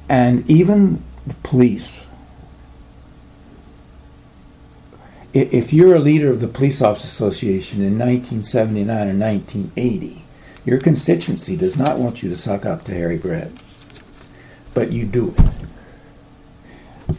[0.09, 2.09] and even the police.
[5.33, 10.25] If you're a leader of the Police Officers Association in 1979 or 1980,
[10.65, 13.53] your constituency does not want you to suck up to Harry Britt,
[14.73, 15.60] but you do it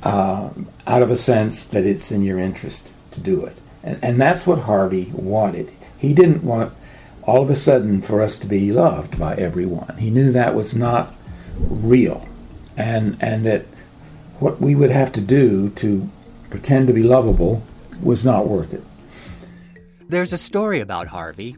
[0.03, 0.51] uh,
[0.87, 3.59] out of a sense that it's in your interest to do it.
[3.83, 5.73] And, and that's what Harvey wanted.
[5.99, 6.73] He didn't want
[7.23, 9.97] all of a sudden for us to be loved by everyone.
[9.99, 11.15] He knew that was not
[11.59, 12.29] real,
[12.77, 13.67] and and that
[14.40, 16.09] what we would have to do to
[16.50, 17.63] pretend to be lovable
[18.03, 18.83] was not worth it.
[20.09, 21.57] There's a story about Harvey.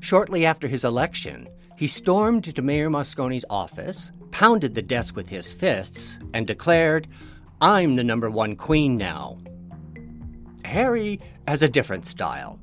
[0.00, 5.52] Shortly after his election, he stormed to Mayor Moscone's office, pounded the desk with his
[5.54, 7.08] fists, and declared,
[7.62, 9.38] I'm the number one queen now.
[10.64, 12.58] Harry has a different style,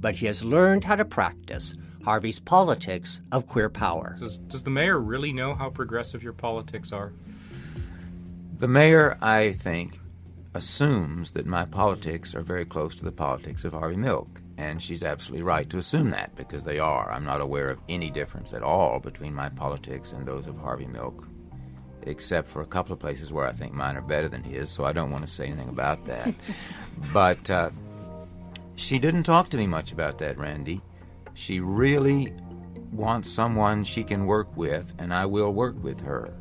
[0.00, 4.16] but he has learned how to practice Harvey's politics of queer power.
[4.18, 7.12] Does, does the mayor really know how progressive your politics are?
[8.58, 10.00] The mayor, I think,
[10.54, 14.40] assumes that my politics are very close to the politics of Harvey Milk.
[14.58, 17.12] And she's absolutely right to assume that because they are.
[17.12, 20.86] I'm not aware of any difference at all between my politics and those of Harvey
[20.86, 21.28] Milk,
[22.06, 24.84] except for a couple of places where I think mine are better than his, so
[24.84, 26.34] I don't want to say anything about that.
[27.12, 27.70] but uh,
[28.76, 30.80] she didn't talk to me much about that, Randy.
[31.34, 32.32] She really
[32.92, 36.32] wants someone she can work with, and I will work with her.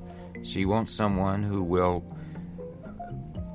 [0.44, 2.04] She wants someone who will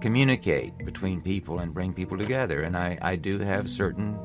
[0.00, 2.62] communicate between people and bring people together.
[2.62, 4.18] And I, I do have certain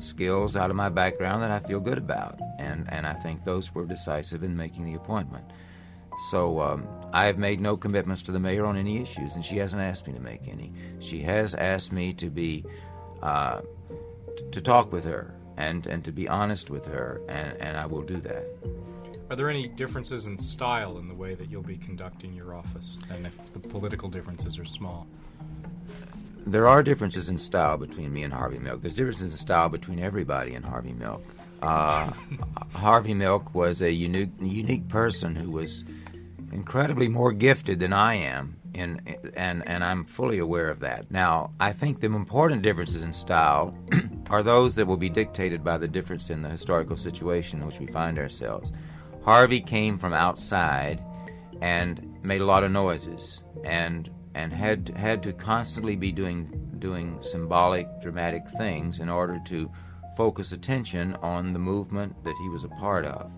[0.00, 2.38] skills out of my background that I feel good about.
[2.58, 5.44] And, and I think those were decisive in making the appointment.
[6.28, 9.56] So um, I have made no commitments to the mayor on any issues, and she
[9.56, 10.72] hasn't asked me to make any.
[10.98, 12.64] She has asked me to be
[13.22, 13.62] uh,
[14.36, 17.86] t- to talk with her and, and to be honest with her, and, and I
[17.86, 18.44] will do that.
[19.30, 22.98] Are there any differences in style in the way that you'll be conducting your office,
[23.10, 25.06] and if the political differences are small?
[26.46, 28.80] There are differences in style between me and Harvey Milk.
[28.80, 31.22] There's differences in style between everybody and Harvey Milk.
[31.62, 32.12] Uh,
[32.72, 35.84] Harvey Milk was a unique, unique person who was
[36.52, 39.00] incredibly more gifted than I am, in,
[39.34, 41.10] and, and I'm fully aware of that.
[41.10, 43.76] Now, I think the important differences in style
[44.30, 47.78] are those that will be dictated by the difference in the historical situation in which
[47.78, 48.72] we find ourselves.
[49.22, 51.02] Harvey came from outside
[51.60, 56.48] and made a lot of noises and and had had to constantly be doing
[56.78, 59.70] doing symbolic dramatic things in order to
[60.16, 63.30] focus attention on the movement that he was a part of.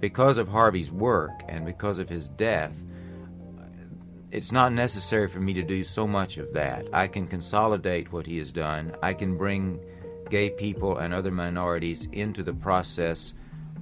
[0.00, 2.72] Because of Harvey's work and because of his death,
[4.30, 6.86] it's not necessary for me to do so much of that.
[6.92, 8.94] I can consolidate what he has done.
[9.02, 9.80] I can bring
[10.30, 13.32] gay people and other minorities into the process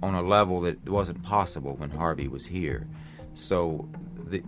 [0.03, 2.87] on a level that wasn't possible when Harvey was here.
[3.35, 3.89] So
[4.27, 4.43] the,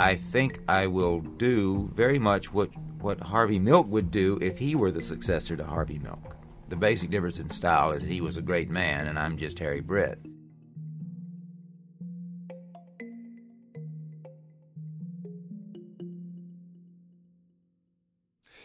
[0.00, 2.70] I think I will do very much what,
[3.00, 6.36] what Harvey Milk would do if he were the successor to Harvey Milk.
[6.68, 9.58] The basic difference in style is that he was a great man and I'm just
[9.58, 10.18] Harry Britt.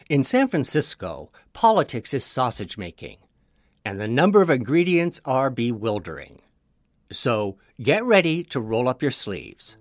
[0.09, 3.17] In San Francisco, politics is sausage making
[3.83, 6.41] and the number of ingredients are bewildering.
[7.11, 9.77] So get ready to roll up your sleeves.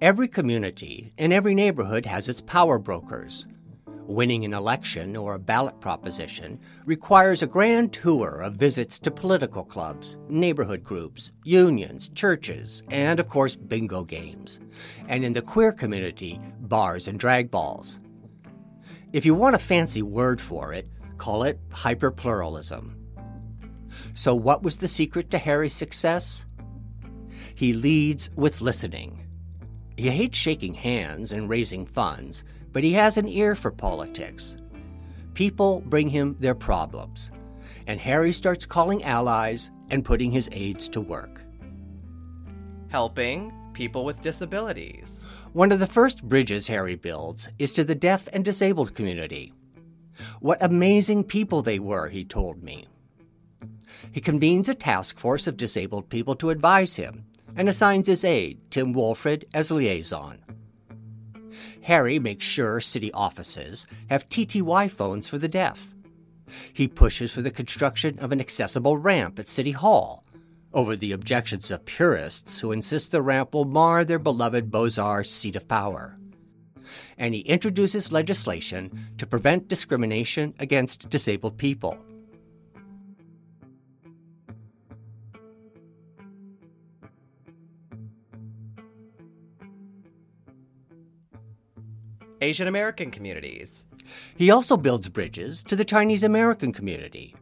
[0.00, 3.46] Every community in every neighborhood has its power brokers.
[4.06, 9.62] Winning an election or a ballot proposition requires a grand tour of visits to political
[9.62, 14.58] clubs, neighborhood groups, unions, churches, and of course, bingo games.
[15.06, 18.00] And in the queer community, bars and drag balls.
[19.12, 20.88] If you want a fancy word for it,
[21.18, 22.94] call it hyperpluralism.
[24.14, 26.46] So, what was the secret to Harry's success?
[27.54, 29.20] He leads with listening.
[29.98, 32.42] He hates shaking hands and raising funds,
[32.72, 34.56] but he has an ear for politics.
[35.34, 37.30] People bring him their problems,
[37.86, 41.42] and Harry starts calling allies and putting his aides to work.
[42.88, 45.26] Helping people with disabilities.
[45.52, 49.52] One of the first bridges Harry builds is to the deaf and disabled community.
[50.40, 52.86] What amazing people they were, he told me.
[54.10, 58.60] He convenes a task force of disabled people to advise him and assigns his aide,
[58.70, 60.38] Tim Wolfred, as liaison.
[61.82, 65.94] Harry makes sure city offices have TTY phones for the deaf.
[66.72, 70.24] He pushes for the construction of an accessible ramp at City Hall
[70.72, 75.56] over the objections of purists who insist the ramp will mar their beloved Beaux-Arts seat
[75.56, 76.16] of power
[77.18, 81.98] and he introduces legislation to prevent discrimination against disabled people.
[92.40, 93.86] Asian American communities.
[94.36, 97.36] He also builds bridges to the Chinese American community.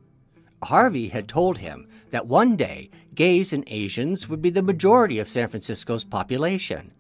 [0.63, 5.29] Harvey had told him that one day gays and Asians would be the majority of
[5.29, 6.93] San Francisco's population.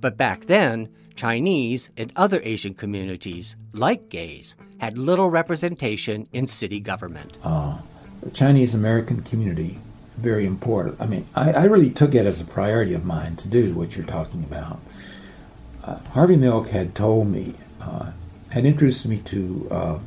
[0.00, 6.80] But back then, Chinese and other Asian communities, like gays, had little representation in city
[6.80, 7.36] government.
[7.42, 7.78] Uh,
[8.22, 9.78] the Chinese American community,
[10.16, 11.00] very important.
[11.00, 13.96] I mean, I, I, really took it as a priority of mine to do what
[13.96, 14.80] you're talking about.
[15.84, 18.12] Uh, Harvey Milk had told me, uh,
[18.50, 19.98] had introduced me to uh,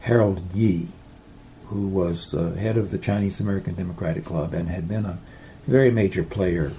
[0.00, 0.88] Harold Yi,
[1.68, 5.18] who was uh, head of the Chinese American Democratic Club and had been a
[5.66, 6.72] very major player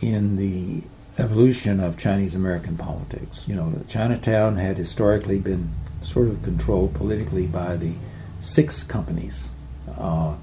[0.00, 0.84] in the
[1.18, 3.46] evolution of Chinese American politics.
[3.48, 7.94] You know, Chinatown had historically been sort of controlled politically by the
[8.40, 9.50] six companies,
[9.98, 10.36] uh,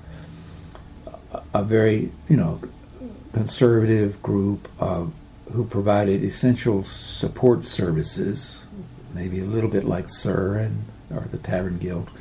[1.54, 2.60] a very, you know,
[3.32, 5.14] conservative group of
[5.52, 8.66] who provided essential support services,
[9.14, 12.12] maybe a little bit like SIR and or the Tavern Guild,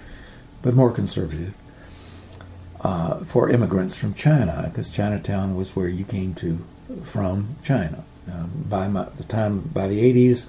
[0.62, 1.54] but more conservative,
[2.82, 6.64] uh, for immigrants from China, because Chinatown was where you came to
[7.02, 8.04] from China.
[8.30, 10.48] Um, by my, the time, by the 80s,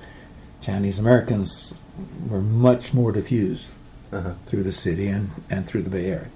[0.62, 1.86] Chinese Americans
[2.28, 3.68] were much more diffused
[4.12, 4.34] uh-huh.
[4.46, 6.30] through the city and, and through the Bay Area.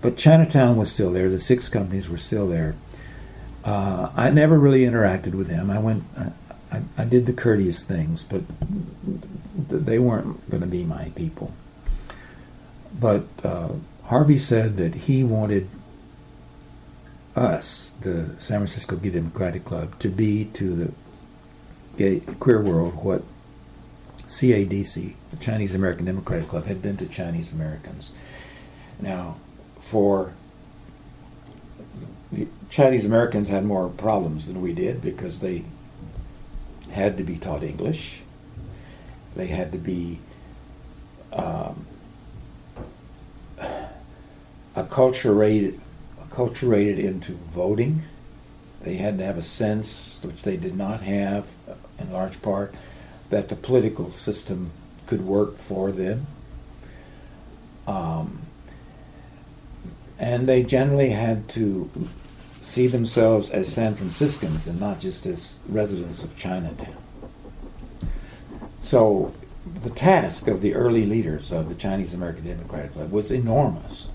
[0.00, 1.28] But Chinatown was still there.
[1.28, 2.76] The six companies were still there.
[3.64, 5.70] Uh, I never really interacted with them.
[5.70, 6.32] I went, I,
[6.70, 8.42] I, I did the courteous things, but
[9.68, 11.52] they weren't going to be my people.
[12.98, 13.70] But uh,
[14.04, 15.68] Harvey said that he wanted
[17.34, 20.92] us, the San Francisco Gay Democratic Club, to be to the
[21.96, 23.22] gay queer world what
[24.26, 28.12] CADC, the Chinese American Democratic Club, had been to Chinese Americans.
[28.98, 29.36] Now,
[29.80, 30.32] for
[32.32, 35.64] the Chinese Americans had more problems than we did because they
[36.90, 38.22] had to be taught English.
[39.34, 40.18] They had to be
[41.32, 41.86] um,
[44.76, 45.80] acculturated,
[46.20, 48.02] acculturated into voting.
[48.82, 51.46] They had to have a sense, which they did not have
[51.98, 52.74] in large part,
[53.30, 54.70] that the political system
[55.06, 56.26] could work for them.
[57.86, 58.42] Um,
[60.18, 61.90] and they generally had to
[62.60, 66.96] see themselves as San Franciscans and not just as residents of Chinatown.
[68.80, 69.34] So
[69.82, 74.10] the task of the early leaders of the Chinese American Democratic Club was enormous.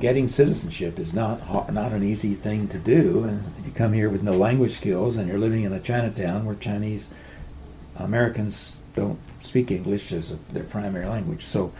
[0.00, 4.08] Getting citizenship is not not an easy thing to do, and if you come here
[4.08, 7.10] with no language skills and you're living in a Chinatown where Chinese
[7.96, 11.72] Americans don't speak English as their primary language, so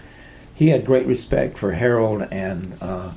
[0.55, 3.12] he had great respect for Harold and uh,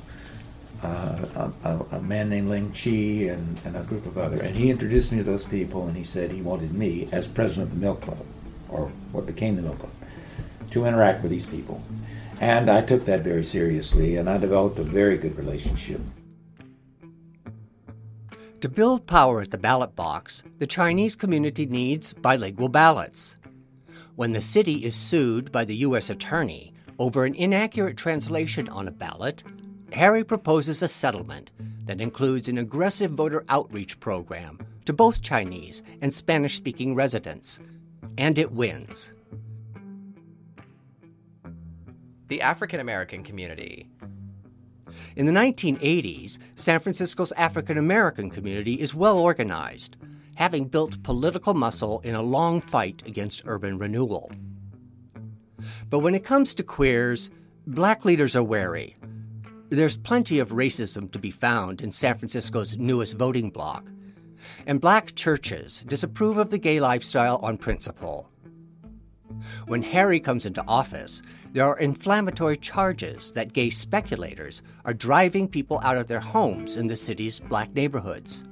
[0.82, 4.70] uh, a, a, man named Ling Chi and, and a group of other, and he
[4.70, 7.80] introduced me to those people, and he said he wanted me as president of the
[7.80, 8.24] Milk Club,
[8.68, 9.92] or what became the Milk Club,
[10.70, 11.82] to interact with these people.
[12.40, 16.00] And I took that very seriously, and I developed a very good relationship.
[18.62, 23.36] To build power at the ballot box, the Chinese community needs bilingual ballots.
[24.16, 26.08] When the city is sued by the U.S.
[26.08, 29.42] attorney over an inaccurate translation on a ballot,
[29.92, 31.50] Harry proposes a settlement
[31.84, 37.60] that includes an aggressive voter outreach program to both Chinese and Spanish speaking residents,
[38.16, 39.12] and it wins.
[42.30, 43.88] The African American community.
[45.16, 49.96] In the 1980s, San Francisco's African American community is well organized,
[50.36, 54.30] having built political muscle in a long fight against urban renewal.
[55.88, 57.30] But when it comes to queers,
[57.66, 58.96] black leaders are wary
[59.70, 63.84] there's plenty of racism to be found in San Francisco's newest voting bloc,
[64.66, 68.28] and black churches disapprove of the gay lifestyle on principle.
[69.66, 71.22] When Harry comes into office,
[71.52, 76.86] there are inflammatory charges that gay speculators are driving people out of their homes in
[76.86, 78.44] the city's black neighborhoods.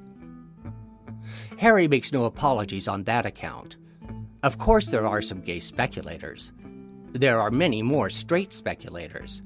[1.59, 3.76] Harry makes no apologies on that account.
[4.43, 6.53] Of course, there are some gay speculators.
[7.12, 9.43] There are many more straight speculators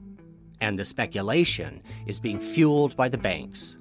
[0.63, 3.77] and the speculation is being fueled by the banks.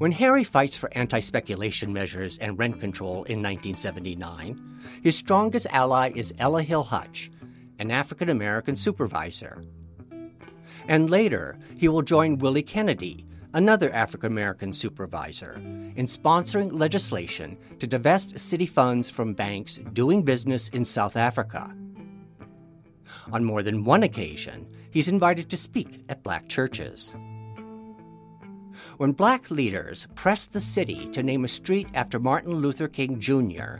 [0.00, 6.10] When Harry fights for anti speculation measures and rent control in 1979, his strongest ally
[6.14, 7.30] is Ella Hill Hutch,
[7.78, 9.62] an African American supervisor.
[10.88, 15.56] And later, he will join Willie Kennedy, another African American supervisor,
[15.96, 21.70] in sponsoring legislation to divest city funds from banks doing business in South Africa.
[23.32, 27.14] On more than one occasion, he's invited to speak at black churches.
[29.00, 33.76] When black leaders pressed the city to name a street after Martin Luther King Jr.,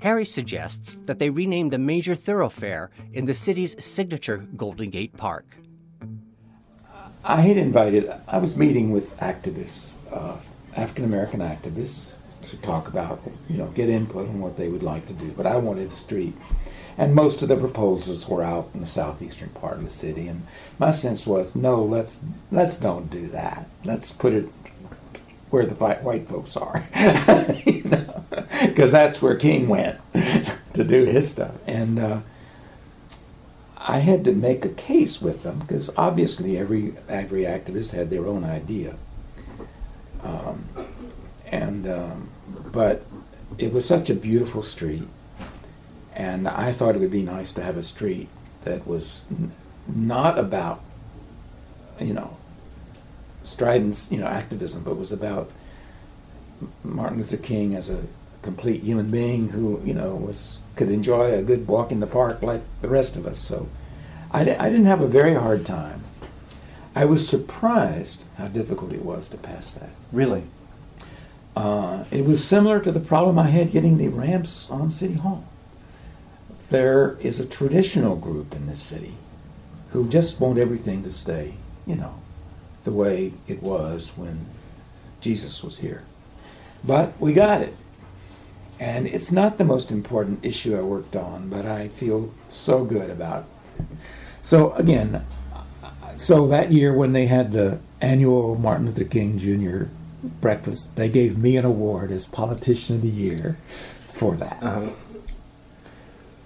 [0.00, 5.56] Harry suggests that they rename the major thoroughfare in the city's signature Golden Gate Park.
[7.22, 10.38] I had invited, I was meeting with activists, uh,
[10.74, 15.06] African American activists, to talk about, you know, get input on what they would like
[15.06, 15.30] to do.
[15.36, 16.34] But I wanted a street
[16.98, 20.26] and most of the proposals were out in the southeastern part of the city.
[20.26, 20.44] And
[20.80, 22.20] my sense was, no, let's
[22.50, 23.68] let's don't do that.
[23.84, 24.48] Let's put it
[25.50, 28.24] where the white folks are, because you know?
[28.74, 29.98] that's where King went
[30.74, 31.54] to do his stuff.
[31.66, 32.20] And uh,
[33.78, 38.26] I had to make a case with them because obviously every every activist had their
[38.26, 38.96] own idea.
[40.24, 40.64] Um,
[41.46, 42.28] and um,
[42.72, 43.06] but
[43.56, 45.06] it was such a beautiful street
[46.18, 48.28] and I thought it would be nice to have a street
[48.64, 49.52] that was n-
[49.86, 50.82] not about,
[52.00, 52.36] you know,
[53.44, 55.50] strident, you know, activism, but was about
[56.82, 58.02] Martin Luther King as a
[58.42, 62.42] complete human being who, you know, was could enjoy a good walk in the park
[62.42, 63.38] like the rest of us.
[63.38, 63.68] So
[64.32, 66.02] I, I didn't have a very hard time.
[66.96, 69.90] I was surprised how difficult it was to pass that.
[70.12, 70.42] Really?
[71.54, 75.44] Uh, it was similar to the problem I had getting the ramps on City Hall.
[76.70, 79.14] There is a traditional group in this city
[79.90, 81.54] who just want everything to stay,
[81.86, 82.16] you know,
[82.84, 84.46] the way it was when
[85.20, 86.04] Jesus was here.
[86.84, 87.74] But we got it.
[88.78, 93.10] And it's not the most important issue I worked on, but I feel so good
[93.10, 93.44] about
[93.78, 93.86] it.
[94.42, 95.24] So, again,
[96.16, 99.84] so that year when they had the annual Martin Luther King Jr.
[100.40, 103.56] breakfast, they gave me an award as Politician of the Year
[104.12, 104.62] for that.
[104.62, 104.90] Uh-huh.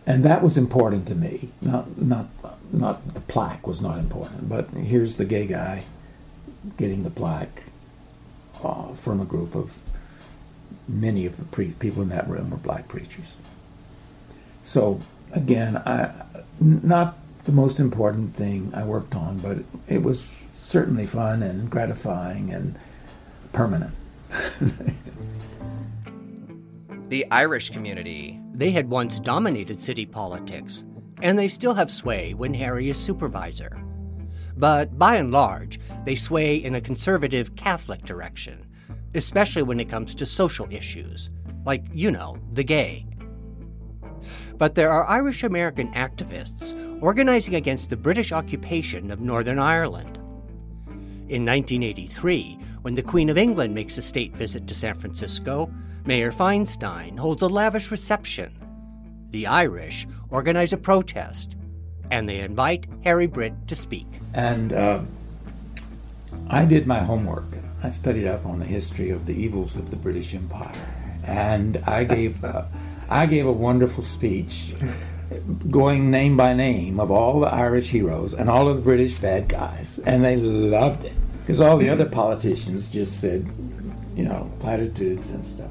[0.06, 1.50] And that was important to me.
[1.60, 2.28] Not, not,
[2.72, 5.84] not the plaque was not important, but here's the gay guy
[6.76, 7.64] getting the plaque
[8.62, 9.78] uh, from a group of
[10.88, 13.36] many of the pre- people in that room were black preachers.
[14.62, 15.00] So
[15.32, 16.12] again, I,
[16.60, 22.52] not the most important thing I worked on, but it was certainly fun and gratifying
[22.52, 22.76] and
[23.52, 23.94] permanent.
[27.08, 28.41] the Irish community.
[28.54, 30.84] They had once dominated city politics,
[31.22, 33.80] and they still have sway when Harry is supervisor.
[34.56, 38.66] But by and large, they sway in a conservative Catholic direction
[39.14, 41.30] especially when it comes to social issues,
[41.64, 43.06] like, you know, the gay.
[44.56, 50.16] But there are Irish American activists organizing against the British occupation of Northern Ireland.
[51.28, 55.72] In 1983, when the Queen of England makes a state visit to San Francisco,
[56.04, 58.52] Mayor Feinstein holds a lavish reception.
[59.30, 61.56] The Irish organize a protest,
[62.10, 64.06] and they invite Harry Britt to speak.
[64.34, 65.02] And uh,
[66.48, 67.44] I did my homework.
[67.84, 70.72] I studied up on the history of the evils of the British Empire,
[71.24, 72.64] and I gave uh,
[73.08, 74.74] I gave a wonderful speech,
[75.70, 79.48] going name by name of all the Irish heroes and all of the British bad
[79.48, 83.48] guys, and they loved it because all the other politicians just said,
[84.16, 85.70] you know, platitudes and stuff.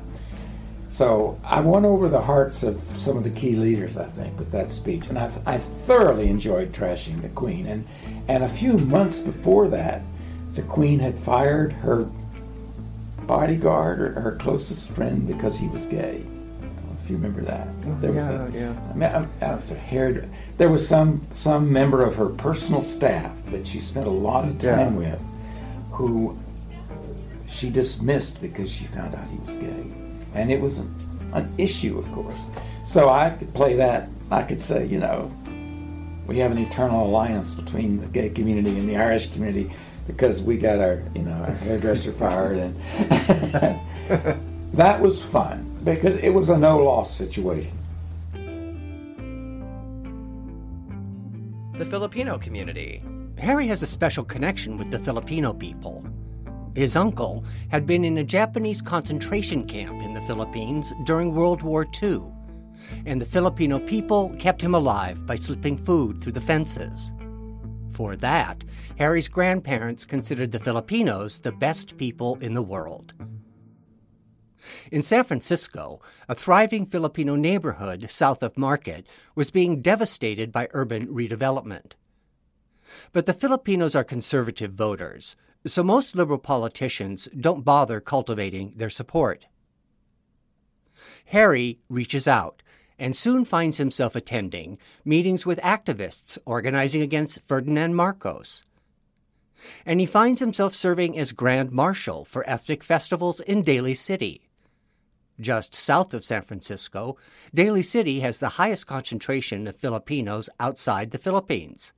[0.91, 4.51] So I won over the hearts of some of the key leaders, I think, with
[4.51, 7.65] that speech, and I, I thoroughly enjoyed trashing the Queen.
[7.65, 7.87] And
[8.27, 10.01] and a few months before that,
[10.53, 12.07] the queen had fired her
[13.25, 16.23] bodyguard or her closest friend because he was gay.
[17.01, 19.17] If you remember that, oh, there was yeah, a, yeah.
[19.41, 20.29] I, um, was a hair.
[20.57, 24.59] There was some some member of her personal staff that she spent a lot of
[24.59, 25.11] time yeah.
[25.11, 25.21] with,
[25.91, 26.37] who
[27.47, 29.91] she dismissed because she found out he was gay,
[30.33, 30.93] and it was an,
[31.33, 32.41] an issue, of course.
[32.83, 34.09] So I could play that.
[34.31, 35.31] I could say, you know,
[36.27, 39.71] we have an eternal alliance between the gay community and the Irish community
[40.07, 42.75] because we got our you know our hairdresser fired and
[44.73, 47.71] that was fun because it was a no loss situation.
[51.77, 53.03] The Filipino community.
[53.37, 56.05] Harry has a special connection with the Filipino people.
[56.75, 61.85] His uncle had been in a Japanese concentration camp in the Philippines during World War
[62.01, 62.21] II,
[63.05, 67.11] and the Filipino people kept him alive by slipping food through the fences.
[67.91, 68.63] For that,
[68.97, 73.13] Harry's grandparents considered the Filipinos the best people in the world.
[74.91, 79.05] In San Francisco, a thriving Filipino neighborhood south of Market
[79.35, 81.93] was being devastated by urban redevelopment.
[83.11, 85.35] But the Filipinos are conservative voters,
[85.65, 89.45] so most liberal politicians don't bother cultivating their support.
[91.25, 92.61] Harry reaches out
[92.97, 98.63] and soon finds himself attending meetings with activists organizing against Ferdinand Marcos.
[99.85, 104.49] And he finds himself serving as Grand Marshal for ethnic festivals in Daly City.
[105.39, 107.17] Just south of San Francisco,
[107.53, 111.93] Daly City has the highest concentration of Filipinos outside the Philippines,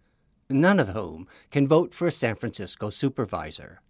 [0.50, 3.82] none of whom can vote for a San Francisco supervisor.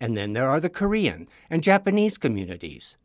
[0.00, 2.96] And then there are the Korean and Japanese communities.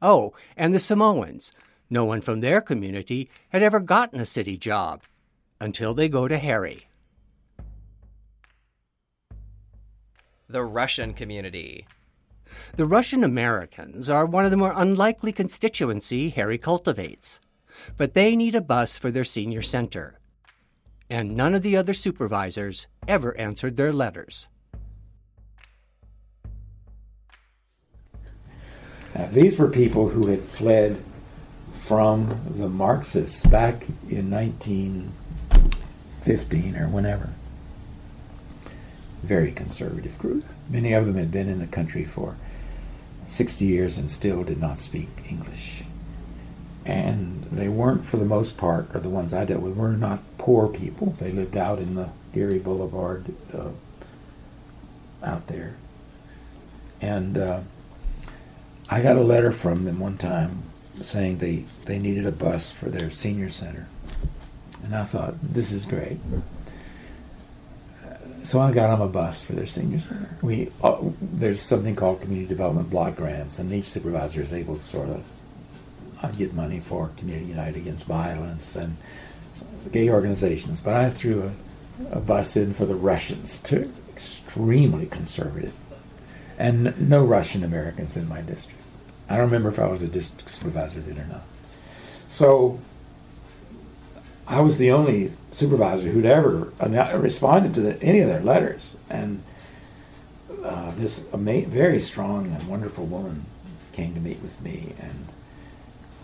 [0.00, 1.52] Oh, and the Samoans,
[1.88, 5.02] no one from their community had ever gotten a city job
[5.60, 6.88] until they go to Harry.
[10.48, 11.86] The Russian community.
[12.76, 17.40] The Russian Americans are one of the more unlikely constituency Harry cultivates,
[17.96, 20.18] but they need a bus for their senior center.
[21.12, 24.48] And none of the other supervisors ever answered their letters.
[29.14, 31.04] Now, these were people who had fled
[31.74, 37.34] from the Marxists back in 1915 or whenever.
[39.22, 40.46] Very conservative group.
[40.70, 42.38] Many of them had been in the country for
[43.26, 45.84] 60 years and still did not speak English.
[46.84, 50.20] And they weren't, for the most part, or the ones I dealt with, were not
[50.38, 51.12] poor people.
[51.18, 53.70] They lived out in the Geary Boulevard uh,
[55.22, 55.76] out there.
[57.00, 57.60] And uh,
[58.90, 60.64] I got a letter from them one time
[61.00, 63.86] saying they, they needed a bus for their senior center.
[64.82, 66.18] And I thought, this is great.
[68.42, 70.36] So I got them a bus for their senior center.
[70.42, 74.82] We uh, there's something called community development block grants, and each supervisor is able to
[74.82, 75.22] sort of
[76.22, 78.96] uh, get money for Community United Against Violence and
[79.90, 80.80] gay organizations.
[80.80, 81.52] But I threw
[82.12, 85.74] a, a bus in for the Russians too, extremely conservative,
[86.58, 88.80] and no Russian Americans in my district.
[89.28, 91.42] I don't remember if I was a district supervisor then or not.
[92.26, 92.78] So
[94.46, 96.72] I was the only supervisor who'd ever
[97.18, 98.98] responded to the, any of their letters.
[99.08, 99.42] And
[100.62, 103.46] uh, this ama- very strong and wonderful woman
[103.92, 105.26] came to meet with me, and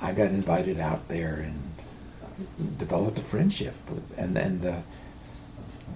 [0.01, 4.82] I got invited out there and developed a friendship with, and then the,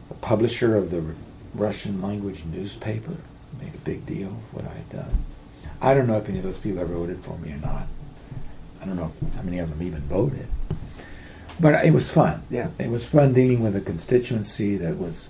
[0.09, 1.15] the publisher of the
[1.55, 3.17] Russian language newspaper
[3.61, 5.25] made a big deal of what I had done.
[5.81, 7.87] I don't know if any of those people ever voted for me or not.
[8.81, 10.49] I don't know how many of them even voted.
[11.61, 12.43] But it was fun.
[12.51, 12.71] Yeah.
[12.79, 15.29] It was fun dealing with a constituency that was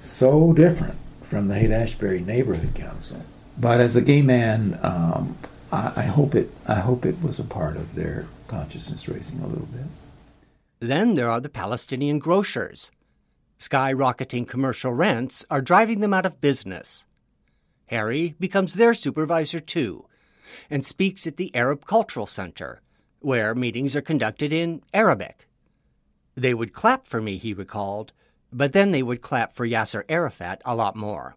[0.00, 3.22] so different from the Haight Ashbury Neighborhood Council.
[3.56, 5.36] But as a gay man, um,
[5.72, 6.50] I, I hope it.
[6.68, 9.86] I hope it was a part of their consciousness raising a little bit.
[10.78, 12.90] Then there are the Palestinian grocers.
[13.58, 17.06] Skyrocketing commercial rents are driving them out of business.
[17.86, 20.06] Harry becomes their supervisor too,
[20.68, 22.80] and speaks at the Arab Cultural Center,
[23.20, 25.46] where meetings are conducted in Arabic.
[26.34, 28.12] They would clap for me, he recalled,
[28.52, 31.36] but then they would clap for Yasser Arafat a lot more.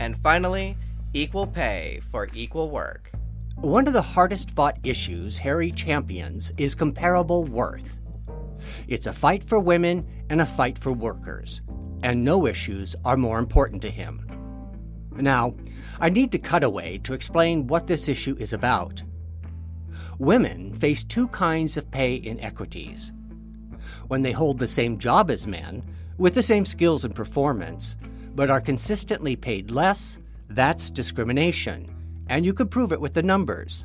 [0.00, 0.76] And finally,
[1.12, 3.10] equal pay for equal work.
[3.56, 7.98] One of the hardest fought issues Harry champions is comparable worth.
[8.86, 11.62] It's a fight for women and a fight for workers,
[12.02, 14.24] and no issues are more important to him.
[15.16, 15.54] Now,
[15.98, 19.02] I need to cut away to explain what this issue is about.
[20.18, 23.12] Women face two kinds of pay inequities.
[24.06, 25.82] When they hold the same job as men,
[26.16, 27.96] with the same skills and performance,
[28.38, 30.16] but are consistently paid less,
[30.48, 31.92] that's discrimination,
[32.28, 33.84] and you could prove it with the numbers.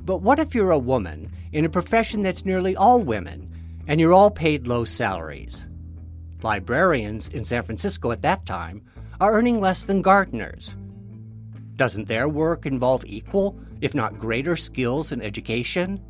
[0.00, 3.48] But what if you're a woman in a profession that's nearly all women,
[3.86, 5.68] and you're all paid low salaries?
[6.42, 8.82] Librarians in San Francisco at that time
[9.20, 10.74] are earning less than gardeners.
[11.76, 16.02] Doesn't their work involve equal, if not greater, skills and education?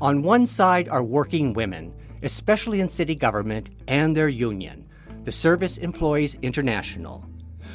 [0.00, 1.94] On one side are working women,
[2.24, 4.85] especially in city government and their union,
[5.26, 7.26] the Service Employees International,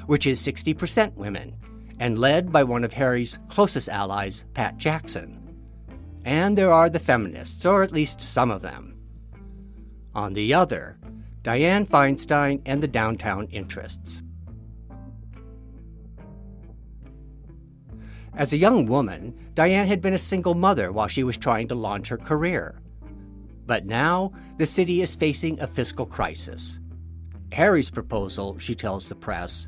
[0.06, 1.54] which is 60% women
[2.00, 5.38] and led by one of Harry's closest allies, Pat Jackson.
[6.24, 8.96] And there are the feminists, or at least some of them.
[10.16, 10.98] On the other,
[11.44, 14.24] Dianne Feinstein and the downtown interests.
[18.34, 21.76] As a young woman, Dianne had been a single mother while she was trying to
[21.76, 22.80] launch her career.
[23.66, 26.80] But now, the city is facing a fiscal crisis.
[27.52, 29.68] Harry's proposal, she tells the press,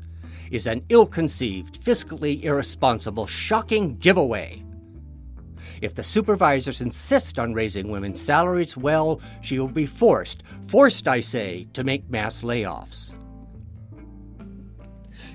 [0.50, 4.62] is an ill conceived, fiscally irresponsible, shocking giveaway.
[5.80, 11.20] If the supervisors insist on raising women's salaries, well, she will be forced, forced, I
[11.20, 13.14] say, to make mass layoffs.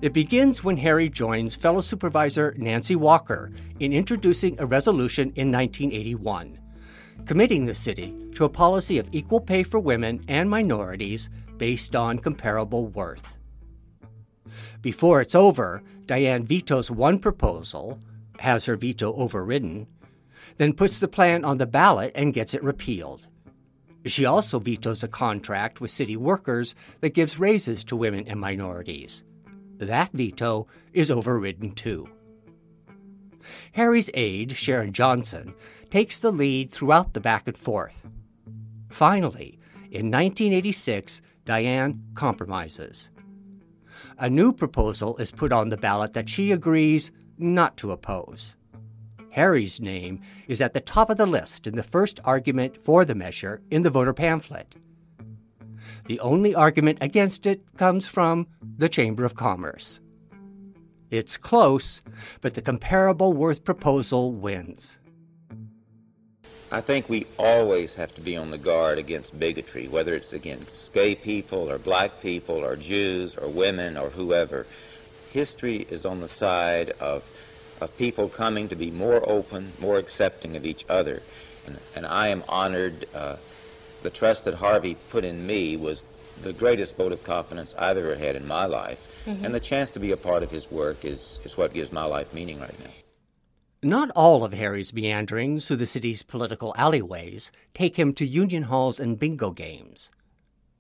[0.01, 6.57] It begins when Harry joins fellow supervisor Nancy Walker in introducing a resolution in 1981,
[7.25, 11.29] committing the city to a policy of equal pay for women and minorities
[11.59, 13.37] based on comparable worth.
[14.81, 17.99] Before it's over, Dianne vetoes one proposal,
[18.39, 19.85] has her veto overridden,
[20.57, 23.27] then puts the plan on the ballot and gets it repealed.
[24.05, 29.23] She also vetoes a contract with city workers that gives raises to women and minorities.
[29.77, 32.09] That veto is overridden too.
[33.73, 35.53] Harry's aide, Sharon Johnson,
[35.89, 38.07] takes the lead throughout the back and forth.
[38.89, 39.59] Finally,
[39.91, 43.09] in 1986, Dianne compromises.
[44.19, 48.55] A new proposal is put on the ballot that she agrees not to oppose.
[49.31, 53.15] Harry's name is at the top of the list in the first argument for the
[53.15, 54.75] measure in the voter pamphlet.
[56.05, 58.45] The only argument against it comes from
[58.77, 59.99] the Chamber of Commerce.
[61.09, 62.03] It's close,
[62.41, 64.98] but the comparable worth proposal wins.
[66.71, 70.93] I think we always have to be on the guard against bigotry, whether it's against
[70.93, 74.67] gay people or black people or Jews or women or whoever.
[75.31, 77.27] History is on the side of,
[77.81, 81.23] of people coming to be more open, more accepting of each other.
[81.65, 83.05] And, and I am honored.
[83.15, 83.37] Uh,
[84.03, 86.05] the trust that Harvey put in me was
[86.43, 89.23] the greatest vote of confidence I've ever had in my life.
[89.25, 89.43] Mhm.
[89.43, 92.05] And the chance to be a part of his work is, is what gives my
[92.05, 92.91] life meaning right now.
[93.81, 98.99] Not all of Harry's meanderings through the city's political alleyways take him to union halls
[98.99, 100.11] and bingo games.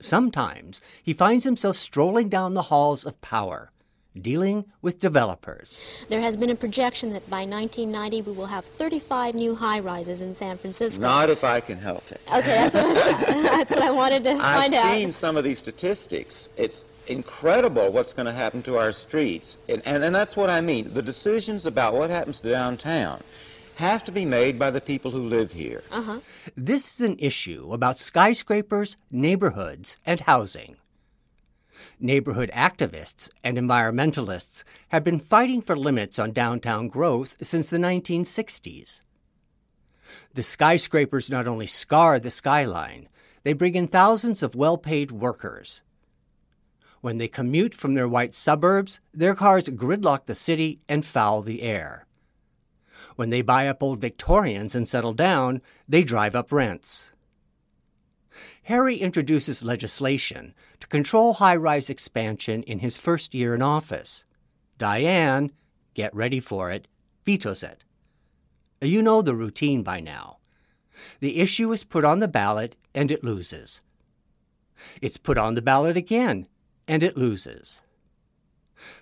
[0.01, 3.71] Sometimes he finds himself strolling down the halls of power,
[4.19, 6.05] dealing with developers.
[6.09, 10.21] There has been a projection that by 1990 we will have 35 new high rises
[10.21, 11.01] in San Francisco.
[11.01, 12.21] Not if I can help it.
[12.27, 12.93] Okay, that's what,
[13.27, 14.91] that's what I wanted to I've find out.
[14.91, 16.49] seen some of these statistics.
[16.57, 19.57] It's incredible what's going to happen to our streets.
[19.67, 20.93] And, and, and that's what I mean.
[20.93, 23.21] The decisions about what happens to downtown
[23.75, 25.83] have to be made by the people who live here.
[25.91, 26.19] Uh-huh.
[26.55, 30.75] This is an issue about skyscrapers, neighborhoods, and housing.
[31.99, 39.01] Neighborhood activists and environmentalists have been fighting for limits on downtown growth since the 1960s.
[40.33, 43.07] The skyscrapers not only scar the skyline,
[43.43, 45.81] they bring in thousands of well paid workers.
[47.01, 51.61] When they commute from their white suburbs, their cars gridlock the city and foul the
[51.61, 52.05] air.
[53.15, 57.11] When they buy up old Victorians and settle down, they drive up rents.
[58.63, 64.25] Harry introduces legislation to control high rise expansion in his first year in office.
[64.77, 65.51] Dianne,
[65.93, 66.87] get ready for it,
[67.25, 67.83] vetoes it.
[68.81, 70.37] You know the routine by now.
[71.19, 73.81] The issue is put on the ballot and it loses.
[75.01, 76.47] It's put on the ballot again
[76.89, 77.81] and it loses.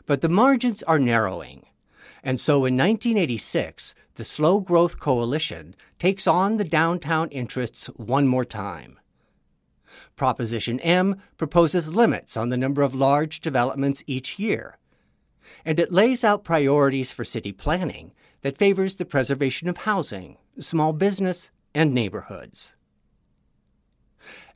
[0.06, 1.66] But the margins are narrowing.
[2.22, 8.44] And so in 1986, the Slow Growth Coalition takes on the downtown interests one more
[8.44, 9.00] time.
[10.18, 14.78] Proposition M proposes limits on the number of large developments each year,
[15.64, 18.12] and it lays out priorities for city planning
[18.42, 22.76] that favors the preservation of housing, small business, and neighborhoods.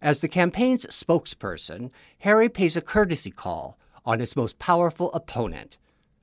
[0.02, 5.78] As the campaign's spokesperson, Harry pays a courtesy call on its most powerful opponent,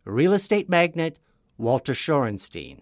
[0.05, 1.19] real estate magnate
[1.57, 2.81] Walter Shorenstein.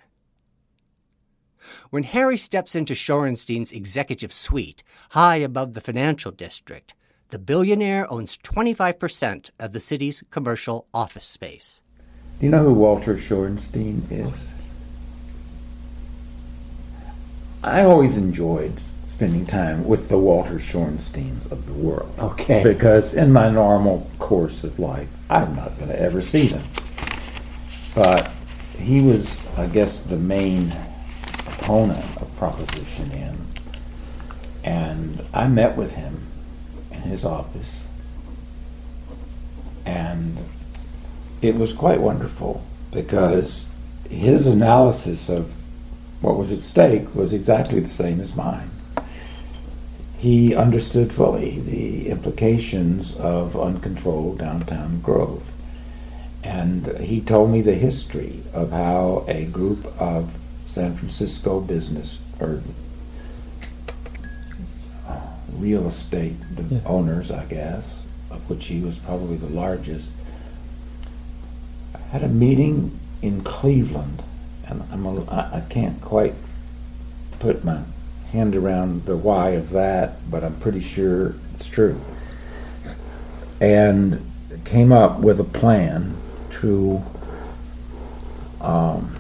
[1.90, 6.94] When Harry steps into Shorenstein's executive suite, high above the financial district,
[7.30, 11.82] the billionaire owns 25% of the city's commercial office space.
[12.38, 14.70] Do you know who Walter Shorenstein is?
[17.66, 22.14] I always enjoyed spending time with the Walter Shorensteins of the world.
[22.18, 22.62] Okay.
[22.62, 26.62] Because in my normal course of life, I'm not going to ever see them.
[27.94, 28.30] But
[28.78, 30.76] he was, I guess, the main
[31.46, 33.46] opponent of Proposition N.
[34.62, 36.28] And I met with him
[36.92, 37.82] in his office.
[39.84, 40.38] And
[41.42, 42.62] it was quite wonderful
[42.92, 43.66] because
[44.08, 45.52] his analysis of
[46.20, 48.70] what was at stake was exactly the same as mine.
[50.18, 55.52] He understood fully the implications of uncontrolled downtown growth.
[56.42, 62.62] And he told me the history of how a group of San Francisco business or
[65.58, 66.36] real estate
[66.70, 66.78] Yeah.
[66.86, 70.12] owners, I guess, of which he was probably the largest,
[72.10, 72.92] had a meeting
[73.22, 74.22] in Cleveland,
[74.68, 76.34] and I'm a, I, I can't quite
[77.38, 77.82] put my
[78.32, 82.00] hand around the why of that, but I'm pretty sure it's true.
[83.60, 84.30] And
[84.64, 86.16] came up with a plan
[86.50, 87.02] to
[88.60, 89.16] um,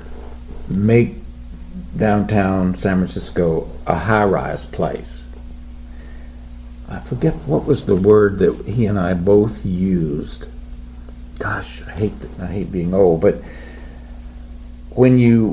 [0.68, 1.14] make
[1.96, 5.26] downtown San Francisco a high-rise place.
[6.88, 10.48] I forget what was the word that he and I both used.
[11.38, 13.40] Gosh, I hate I hate being old, but
[14.96, 15.52] when you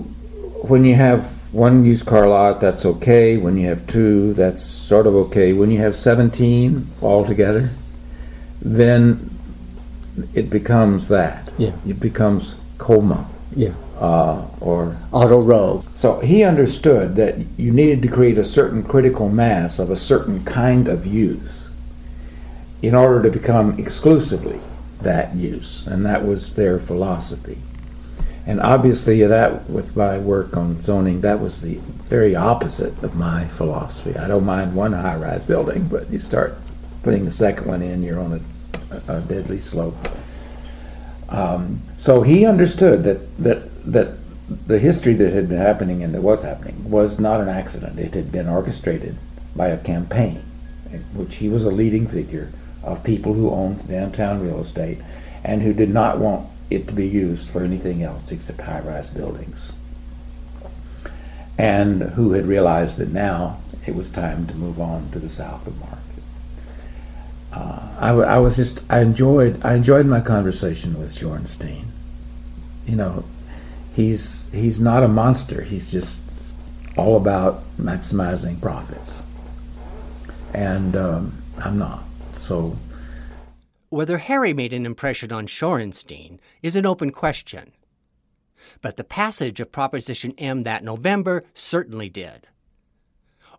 [0.63, 3.37] when you have one used car lot, that's okay.
[3.37, 5.53] When you have two, that's sort of okay.
[5.53, 7.69] When you have 17 altogether,
[8.59, 9.29] then
[10.33, 11.53] it becomes that.
[11.57, 11.73] Yeah.
[11.87, 13.29] It becomes Colma.
[13.55, 13.73] Yeah.
[13.99, 15.85] Uh, or Auto row.
[15.93, 20.43] so he understood that you needed to create a certain critical mass of a certain
[20.43, 21.69] kind of use
[22.81, 24.59] in order to become exclusively
[25.01, 27.57] that use, and that was their philosophy.
[28.45, 31.75] And obviously, that with my work on zoning, that was the
[32.09, 34.17] very opposite of my philosophy.
[34.17, 36.57] I don't mind one high-rise building, but you start
[37.03, 38.45] putting the second one in, you're on
[38.91, 39.95] a, a deadly slope.
[41.29, 44.17] Um, so he understood that that that
[44.67, 47.97] the history that had been happening and that was happening was not an accident.
[47.97, 49.15] It had been orchestrated
[49.55, 50.43] by a campaign
[50.91, 52.51] in which he was a leading figure
[52.83, 54.99] of people who owned downtown real estate
[55.43, 59.09] and who did not want it to be used for anything else except high rise
[59.09, 59.73] buildings.
[61.57, 65.67] And who had realized that now it was time to move on to the south
[65.67, 65.99] of Market.
[67.51, 71.85] Uh, I, I was just I enjoyed I enjoyed my conversation with Shorenstein.
[72.87, 73.23] You know,
[73.93, 75.61] he's he's not a monster.
[75.61, 76.21] He's just
[76.97, 79.21] all about maximizing profits,
[80.53, 82.03] and um, I'm not.
[82.31, 82.75] So,
[83.93, 87.71] whether Harry made an impression on Shorenstein is an open question.
[88.81, 92.47] But the passage of Proposition M that November certainly did.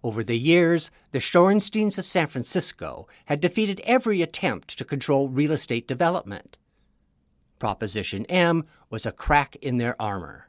[0.03, 5.53] Over the years, the Shorensteins of San Francisco had defeated every attempt to control real
[5.53, 6.59] estate development.
[7.61, 10.49] Proposition M was a crack in their armor.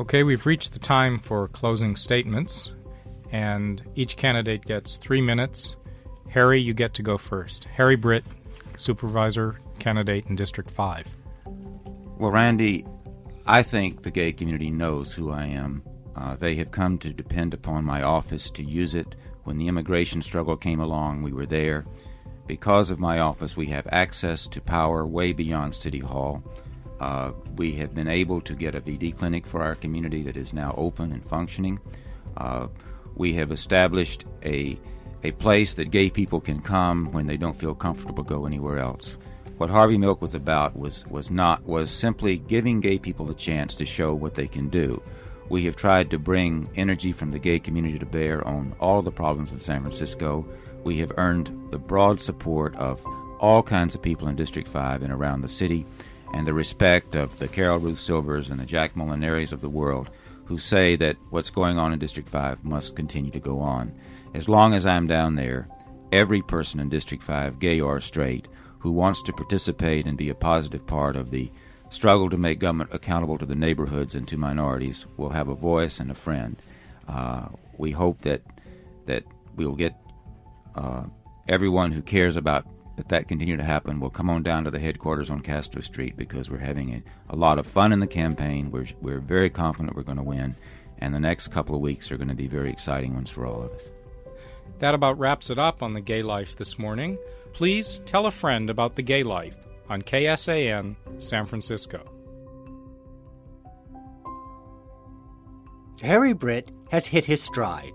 [0.00, 2.72] Okay, we've reached the time for closing statements,
[3.30, 5.76] and each candidate gets three minutes.
[6.28, 7.64] Harry, you get to go first.
[7.64, 8.24] Harry Britt,
[8.80, 11.06] supervisor candidate in District 5.
[12.18, 12.86] Well, Randy,
[13.46, 15.82] I think the gay community knows who I am.
[16.16, 19.14] Uh, they have come to depend upon my office to use it.
[19.44, 21.86] When the immigration struggle came along, we were there.
[22.46, 26.42] Because of my office, we have access to power way beyond City Hall.
[26.98, 30.52] Uh, we have been able to get a VD clinic for our community that is
[30.52, 31.78] now open and functioning.
[32.36, 32.66] Uh,
[33.14, 34.78] we have established a
[35.22, 39.18] a place that gay people can come when they don't feel comfortable go anywhere else.
[39.58, 43.74] What Harvey Milk was about was was not was simply giving gay people a chance
[43.74, 45.02] to show what they can do.
[45.50, 49.10] We have tried to bring energy from the gay community to bear on all the
[49.10, 50.46] problems in San Francisco.
[50.84, 53.04] We have earned the broad support of
[53.40, 55.84] all kinds of people in District 5 and around the city,
[56.32, 60.08] and the respect of the Carol Ruth Silvers and the Jack Molinaris of the world
[60.50, 63.94] who say that what's going on in District 5 must continue to go on.
[64.34, 65.68] As long as I'm down there,
[66.12, 68.46] every person in District 5, gay or straight,
[68.78, 71.50] who wants to participate and be a positive part of the
[71.90, 76.00] struggle to make government accountable to the neighborhoods and to minorities will have a voice
[76.00, 76.56] and a friend.
[77.08, 78.42] Uh, we hope that
[79.06, 79.24] that
[79.56, 79.94] we will get
[80.76, 81.04] uh,
[81.48, 82.64] everyone who cares about
[82.96, 86.16] that that continue to happen will come on down to the headquarters on Castro Street
[86.16, 88.70] because we're having a, a lot of fun in the campaign.
[88.70, 90.54] We're we're very confident we're going to win,
[90.98, 93.62] and the next couple of weeks are going to be very exciting ones for all
[93.62, 93.90] of us.
[94.80, 97.18] That about wraps it up on the gay life this morning.
[97.52, 99.58] Please tell a friend about the gay life
[99.90, 102.10] on KSAN San Francisco.
[106.00, 107.92] Harry Britt has hit his stride.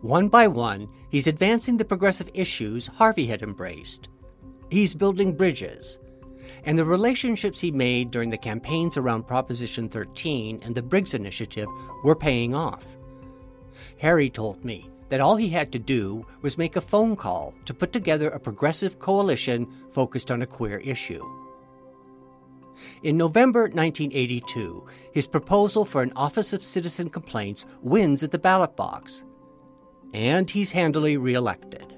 [0.00, 4.08] One by one, he's advancing the progressive issues Harvey had embraced.
[4.70, 5.98] He's building bridges.
[6.64, 11.68] And the relationships he made during the campaigns around Proposition 13 and the Briggs Initiative
[12.04, 12.86] were paying off.
[13.98, 17.74] Harry told me that all he had to do was make a phone call to
[17.74, 21.24] put together a progressive coalition focused on a queer issue.
[23.02, 28.76] In November 1982, his proposal for an Office of Citizen Complaints wins at the ballot
[28.76, 29.24] box,
[30.12, 31.96] and he's handily reelected.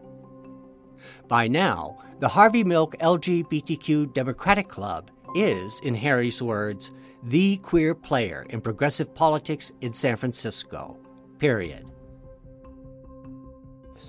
[1.26, 6.90] By now, the Harvey Milk LGBTQ Democratic Club is, in Harry's words,
[7.24, 10.96] the queer player in progressive politics in San Francisco.
[11.38, 11.90] Period.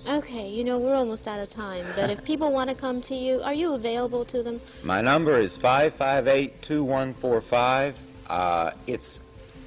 [0.08, 3.16] Okay, you know, we're almost out of time, but if people want to come to
[3.16, 4.62] you, are you available to them?
[4.84, 7.98] My number is 558 2145.
[8.30, 9.22] Uh, it's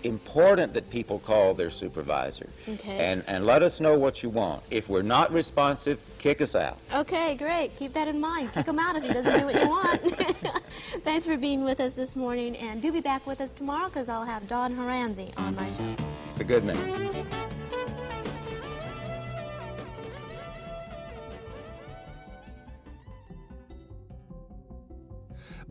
[0.05, 2.99] important that people call their supervisor Okay.
[2.99, 4.61] and, and let us know what you want.
[4.71, 6.77] If we're not responsive, kick us out.
[6.93, 7.77] Okay, great.
[7.77, 8.53] Keep that in mind.
[8.53, 10.01] Kick him out if he doesn't do what you want.
[11.05, 14.09] Thanks for being with us this morning, and do be back with us tomorrow because
[14.09, 15.85] I'll have Don Haranzi on my show.
[16.27, 16.77] It's a good man.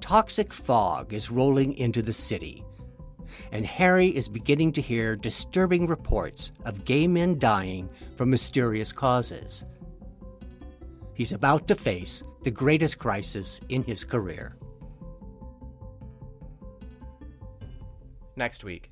[0.02, 2.66] Toxic fog is rolling into the city,
[3.52, 9.64] and Harry is beginning to hear disturbing reports of gay men dying from mysterious causes.
[11.14, 14.58] He's about to face the greatest crisis in his career.
[18.36, 18.92] Next week,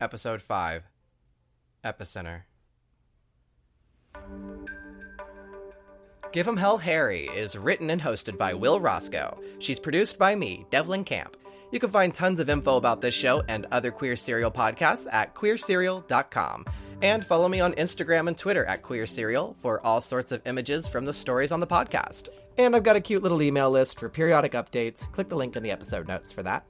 [0.00, 0.84] Episode 5
[1.84, 2.44] Epicenter.
[6.32, 9.36] Give 'em Hell Harry is written and hosted by Will Roscoe.
[9.58, 11.36] She's produced by me, Devlyn Camp.
[11.72, 15.34] You can find tons of info about this show and other Queer Serial podcasts at
[15.34, 16.66] queerserial.com.
[17.02, 20.86] And follow me on Instagram and Twitter at Queer Serial for all sorts of images
[20.86, 22.28] from the stories on the podcast.
[22.58, 25.10] And I've got a cute little email list for periodic updates.
[25.12, 26.64] Click the link in the episode notes for that.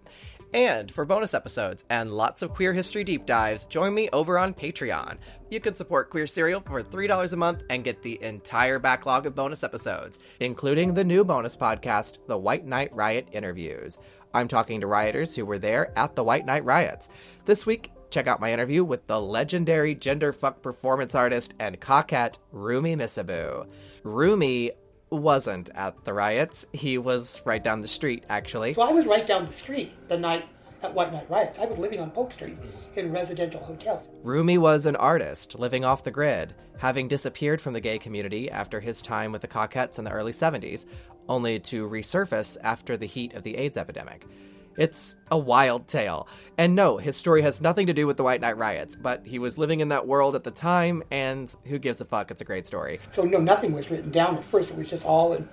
[0.52, 4.52] And for bonus episodes and lots of queer history deep dives, join me over on
[4.52, 5.18] Patreon.
[5.48, 9.36] You can support Queer Serial for $3 a month and get the entire backlog of
[9.36, 14.00] bonus episodes, including the new bonus podcast, The White Night Riot Interviews.
[14.34, 17.08] I'm talking to rioters who were there at the White Night Riots.
[17.44, 22.96] This week, check out my interview with the legendary genderfuck performance artist and coquette Rumi
[22.96, 23.66] Missabu.
[24.02, 24.72] Rumi
[25.10, 26.66] wasn't at the riots.
[26.72, 28.72] He was right down the street, actually.
[28.72, 30.48] So I was right down the street the night
[30.82, 31.58] at White Night Riots.
[31.58, 32.56] I was living on Polk Street
[32.96, 34.08] in residential hotels.
[34.22, 38.80] Rumi was an artist living off the grid, having disappeared from the gay community after
[38.80, 40.86] his time with the Cockettes in the early 70s,
[41.28, 44.26] only to resurface after the heat of the AIDS epidemic.
[44.80, 46.26] It's a wild tale.
[46.56, 49.38] And no, his story has nothing to do with the White Night riots, but he
[49.38, 52.30] was living in that world at the time, and who gives a fuck?
[52.30, 52.98] It's a great story.
[53.10, 54.70] So no, nothing was written down at first.
[54.70, 55.46] It was just all in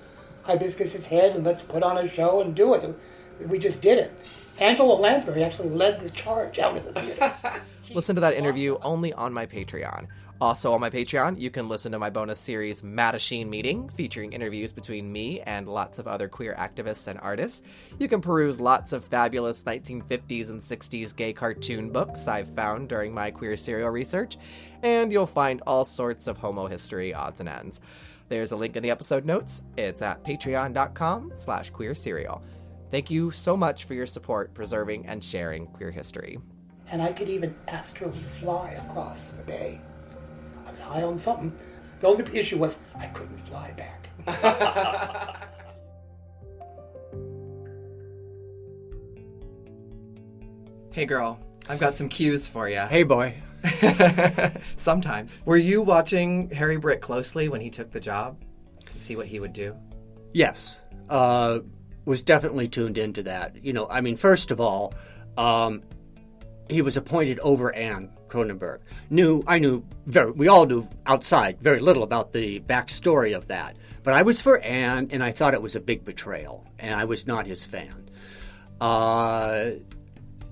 [0.43, 2.97] Hibiscus's head, and let's put on a show and do it.
[3.45, 4.13] We just did it.
[4.59, 7.33] Angela Lansbury actually led the charge out of the theater.
[7.93, 10.07] Listen to that interview only on my Patreon.
[10.39, 14.71] Also on my Patreon, you can listen to my bonus series Mattachine Meeting, featuring interviews
[14.71, 17.63] between me and lots of other queer activists and artists.
[17.97, 23.15] You can peruse lots of fabulous 1950s and 60s gay cartoon books I've found during
[23.15, 24.37] my queer serial research,
[24.83, 27.81] and you'll find all sorts of homo history odds and ends.
[28.29, 29.63] There's a link in the episode notes.
[29.75, 32.43] It's at patreon.com slash queer serial.
[32.91, 36.37] Thank you so much for your support preserving and sharing queer history.
[36.91, 39.81] And I could even astrally fly across the bay.
[40.87, 41.57] I was high on something.
[41.99, 44.09] The only issue was I couldn't fly back.
[50.91, 52.79] Hey girl, I've got some cues for you.
[52.79, 53.35] Hey boy.
[54.77, 55.37] Sometimes.
[55.45, 58.41] Were you watching Harry Britt closely when he took the job
[58.83, 59.75] to see what he would do?
[60.33, 60.79] Yes.
[61.07, 61.59] Uh,
[62.05, 63.63] was definitely tuned into that.
[63.63, 64.95] You know, I mean, first of all,
[65.37, 65.83] um,
[66.67, 68.79] he was appointed over Anne Kronenberg.
[69.09, 73.75] Knew I knew very we all knew outside very little about the backstory of that.
[74.03, 77.03] But I was for Anne, and I thought it was a big betrayal, and I
[77.03, 78.09] was not his fan.
[78.79, 79.71] Uh,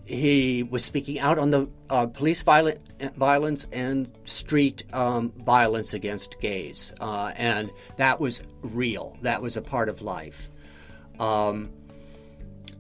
[0.06, 2.80] he was speaking out on the uh, police violent,
[3.16, 9.18] violence and street um, violence against gays, uh, and that was real.
[9.22, 10.50] That was a part of life.
[11.20, 11.72] Um,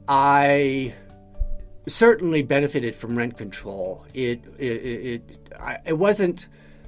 [0.07, 0.93] I
[1.87, 4.05] certainly benefited from rent control.
[4.13, 5.49] It it it,
[5.85, 6.47] it wasn't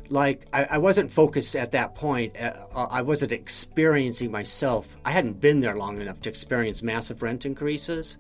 [0.10, 2.36] like I, I, wasn't focused at that point.
[2.38, 4.96] Uh, I wasn't experiencing myself.
[5.04, 8.18] I hadn't been there long enough to experience massive rent increases,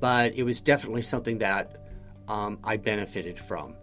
[0.00, 1.76] but it was definitely something that
[2.28, 3.74] um, I benefited from.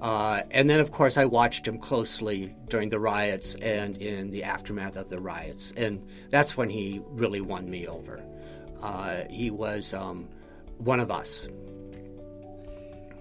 [0.00, 4.44] Uh, and then, of course, I watched him closely during the riots and in the
[4.44, 8.22] aftermath of the riots, and that's when he really won me over.
[8.80, 10.28] Uh, he was um,
[10.78, 11.48] one of us.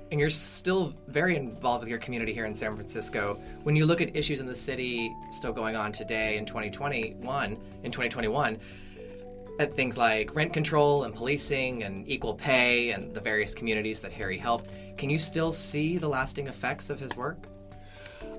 [0.09, 3.41] And you're still very involved with your community here in San Francisco.
[3.63, 7.91] When you look at issues in the city still going on today in 2021, in
[7.91, 8.57] 2021,
[9.59, 14.11] at things like rent control and policing and equal pay and the various communities that
[14.11, 17.47] Harry helped, can you still see the lasting effects of his work?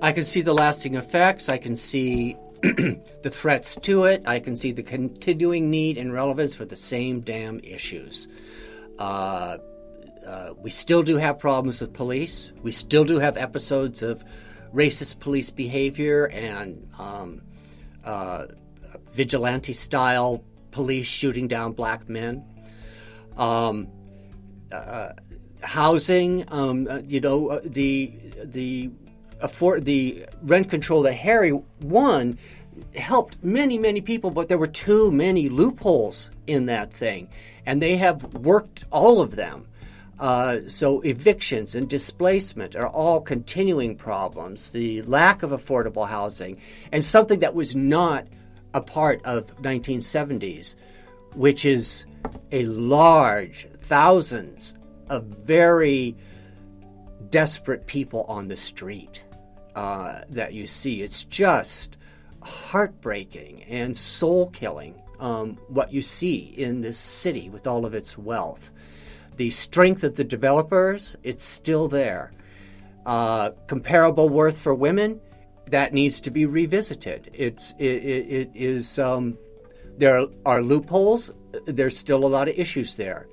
[0.01, 1.49] I can see the lasting effects.
[1.49, 4.23] I can see the threats to it.
[4.25, 8.27] I can see the continuing need and relevance for the same damn issues.
[8.99, 9.57] Uh,
[10.27, 12.51] uh, we still do have problems with police.
[12.61, 14.23] We still do have episodes of
[14.73, 17.41] racist police behavior and um,
[18.05, 18.47] uh,
[19.13, 22.43] vigilante style police shooting down black men.
[23.37, 23.87] Um,
[24.71, 25.13] uh,
[25.61, 28.91] housing, um, uh, you know, the the
[29.41, 32.37] afford the rent control that Harry won
[32.95, 37.29] helped many many people, but there were too many loopholes in that thing,
[37.69, 39.67] and they have worked all of them.
[40.19, 44.71] Uh, so evictions and displacement are all continuing problems.
[44.71, 46.59] The lack of affordable housing
[46.91, 48.25] and something that was not
[48.73, 50.73] a part of 1970s,
[51.35, 52.05] which is
[52.51, 54.73] a large thousands
[55.07, 56.17] of very
[57.29, 59.23] desperate people on the street
[59.75, 61.03] uh, that you see.
[61.03, 61.97] It's just
[62.41, 68.17] heartbreaking and soul killing um, what you see in this city with all of its
[68.17, 68.71] wealth.
[69.37, 72.31] The strength of the developers, it's still there.
[73.05, 75.19] Uh, comparable worth for women,
[75.67, 77.29] that needs to be revisited.
[77.33, 79.37] It's it, it, it is um,
[79.97, 81.31] there are loopholes.
[81.65, 83.27] There's still a lot of issues there.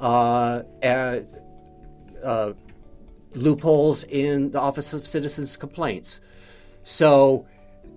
[0.00, 1.20] Uh, uh,
[2.24, 2.52] uh,
[3.34, 6.20] loopholes in the Office of Citizens Complaints.
[6.84, 7.46] So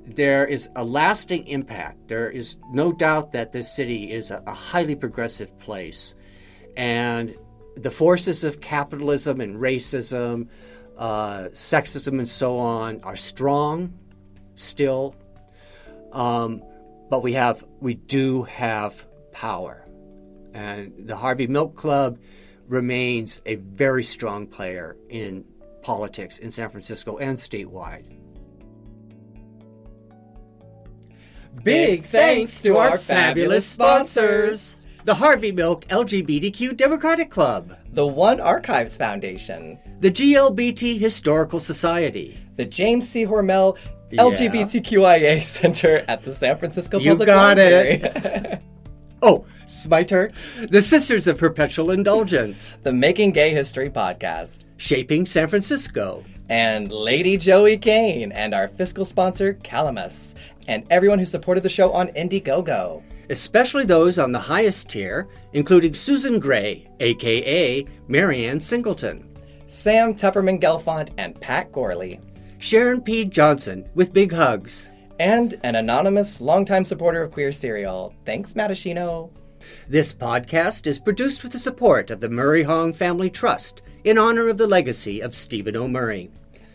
[0.06, 2.08] there is a lasting impact.
[2.08, 6.14] There is no doubt that this city is a, a highly progressive place,
[6.76, 7.36] and
[7.76, 10.48] the forces of capitalism and racism,
[10.98, 13.94] uh, sexism, and so on are strong
[14.56, 15.16] still.
[16.12, 16.62] Um,
[17.10, 19.88] but we have we do have power,
[20.54, 22.20] and the Harvey Milk Club
[22.68, 25.44] remains a very strong player in
[25.82, 28.23] politics in San Francisco and statewide.
[31.64, 34.76] Big thanks to our fabulous sponsors
[35.06, 42.64] the Harvey Milk LGBTQ Democratic Club, the One Archives Foundation, the GLBT Historical Society, the
[42.64, 43.26] James C.
[43.26, 43.78] Hormel
[44.12, 44.24] Yeah.
[44.24, 47.92] LGBTQIA Center at the San Francisco You Public got Library.
[48.02, 48.62] it.
[49.22, 50.32] oh, it's my turn.
[50.70, 57.36] The Sisters of Perpetual Indulgence, the Making Gay History podcast, Shaping San Francisco, and Lady
[57.38, 60.36] Joey Kane, and our fiscal sponsor, Calamus,
[60.68, 63.04] and everyone who supported the show on Indiegogo.
[63.30, 69.30] especially those on the highest tier, including Susan Gray, aka Marianne Singleton,
[69.66, 72.20] Sam Tepperman Gelfont, and Pat Gorley.
[72.60, 73.26] Sharon P.
[73.26, 78.14] Johnson with big hugs, and an anonymous longtime supporter of Queer Serial.
[78.26, 79.30] Thanks, Matashino.
[79.88, 84.50] This podcast is produced with the support of the Murray Hong Family Trust in honor
[84.50, 85.88] of the legacy of Stephen O.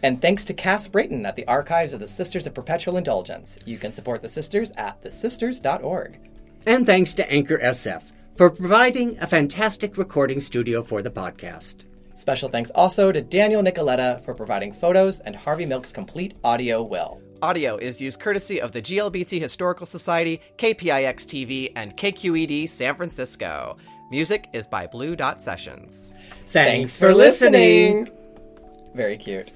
[0.02, 0.10] Murray.
[0.10, 3.58] And thanks to Cass Brayton at the Archives of the Sisters of Perpetual Indulgence.
[3.64, 6.18] You can support the Sisters at thesisters.org.
[6.66, 8.02] And thanks to Anchor SF
[8.36, 11.84] for providing a fantastic recording studio for the podcast.
[12.14, 17.20] Special thanks also to Daniel Nicoletta for providing photos and Harvey Milk's complete audio will.
[17.40, 23.76] Audio is used courtesy of the GLBT Historical Society, KPIX TV, and KQED San Francisco.
[24.10, 26.12] Music is by Blue Dot Sessions.
[26.48, 28.10] Thanks for listening.
[28.94, 29.52] Very cute.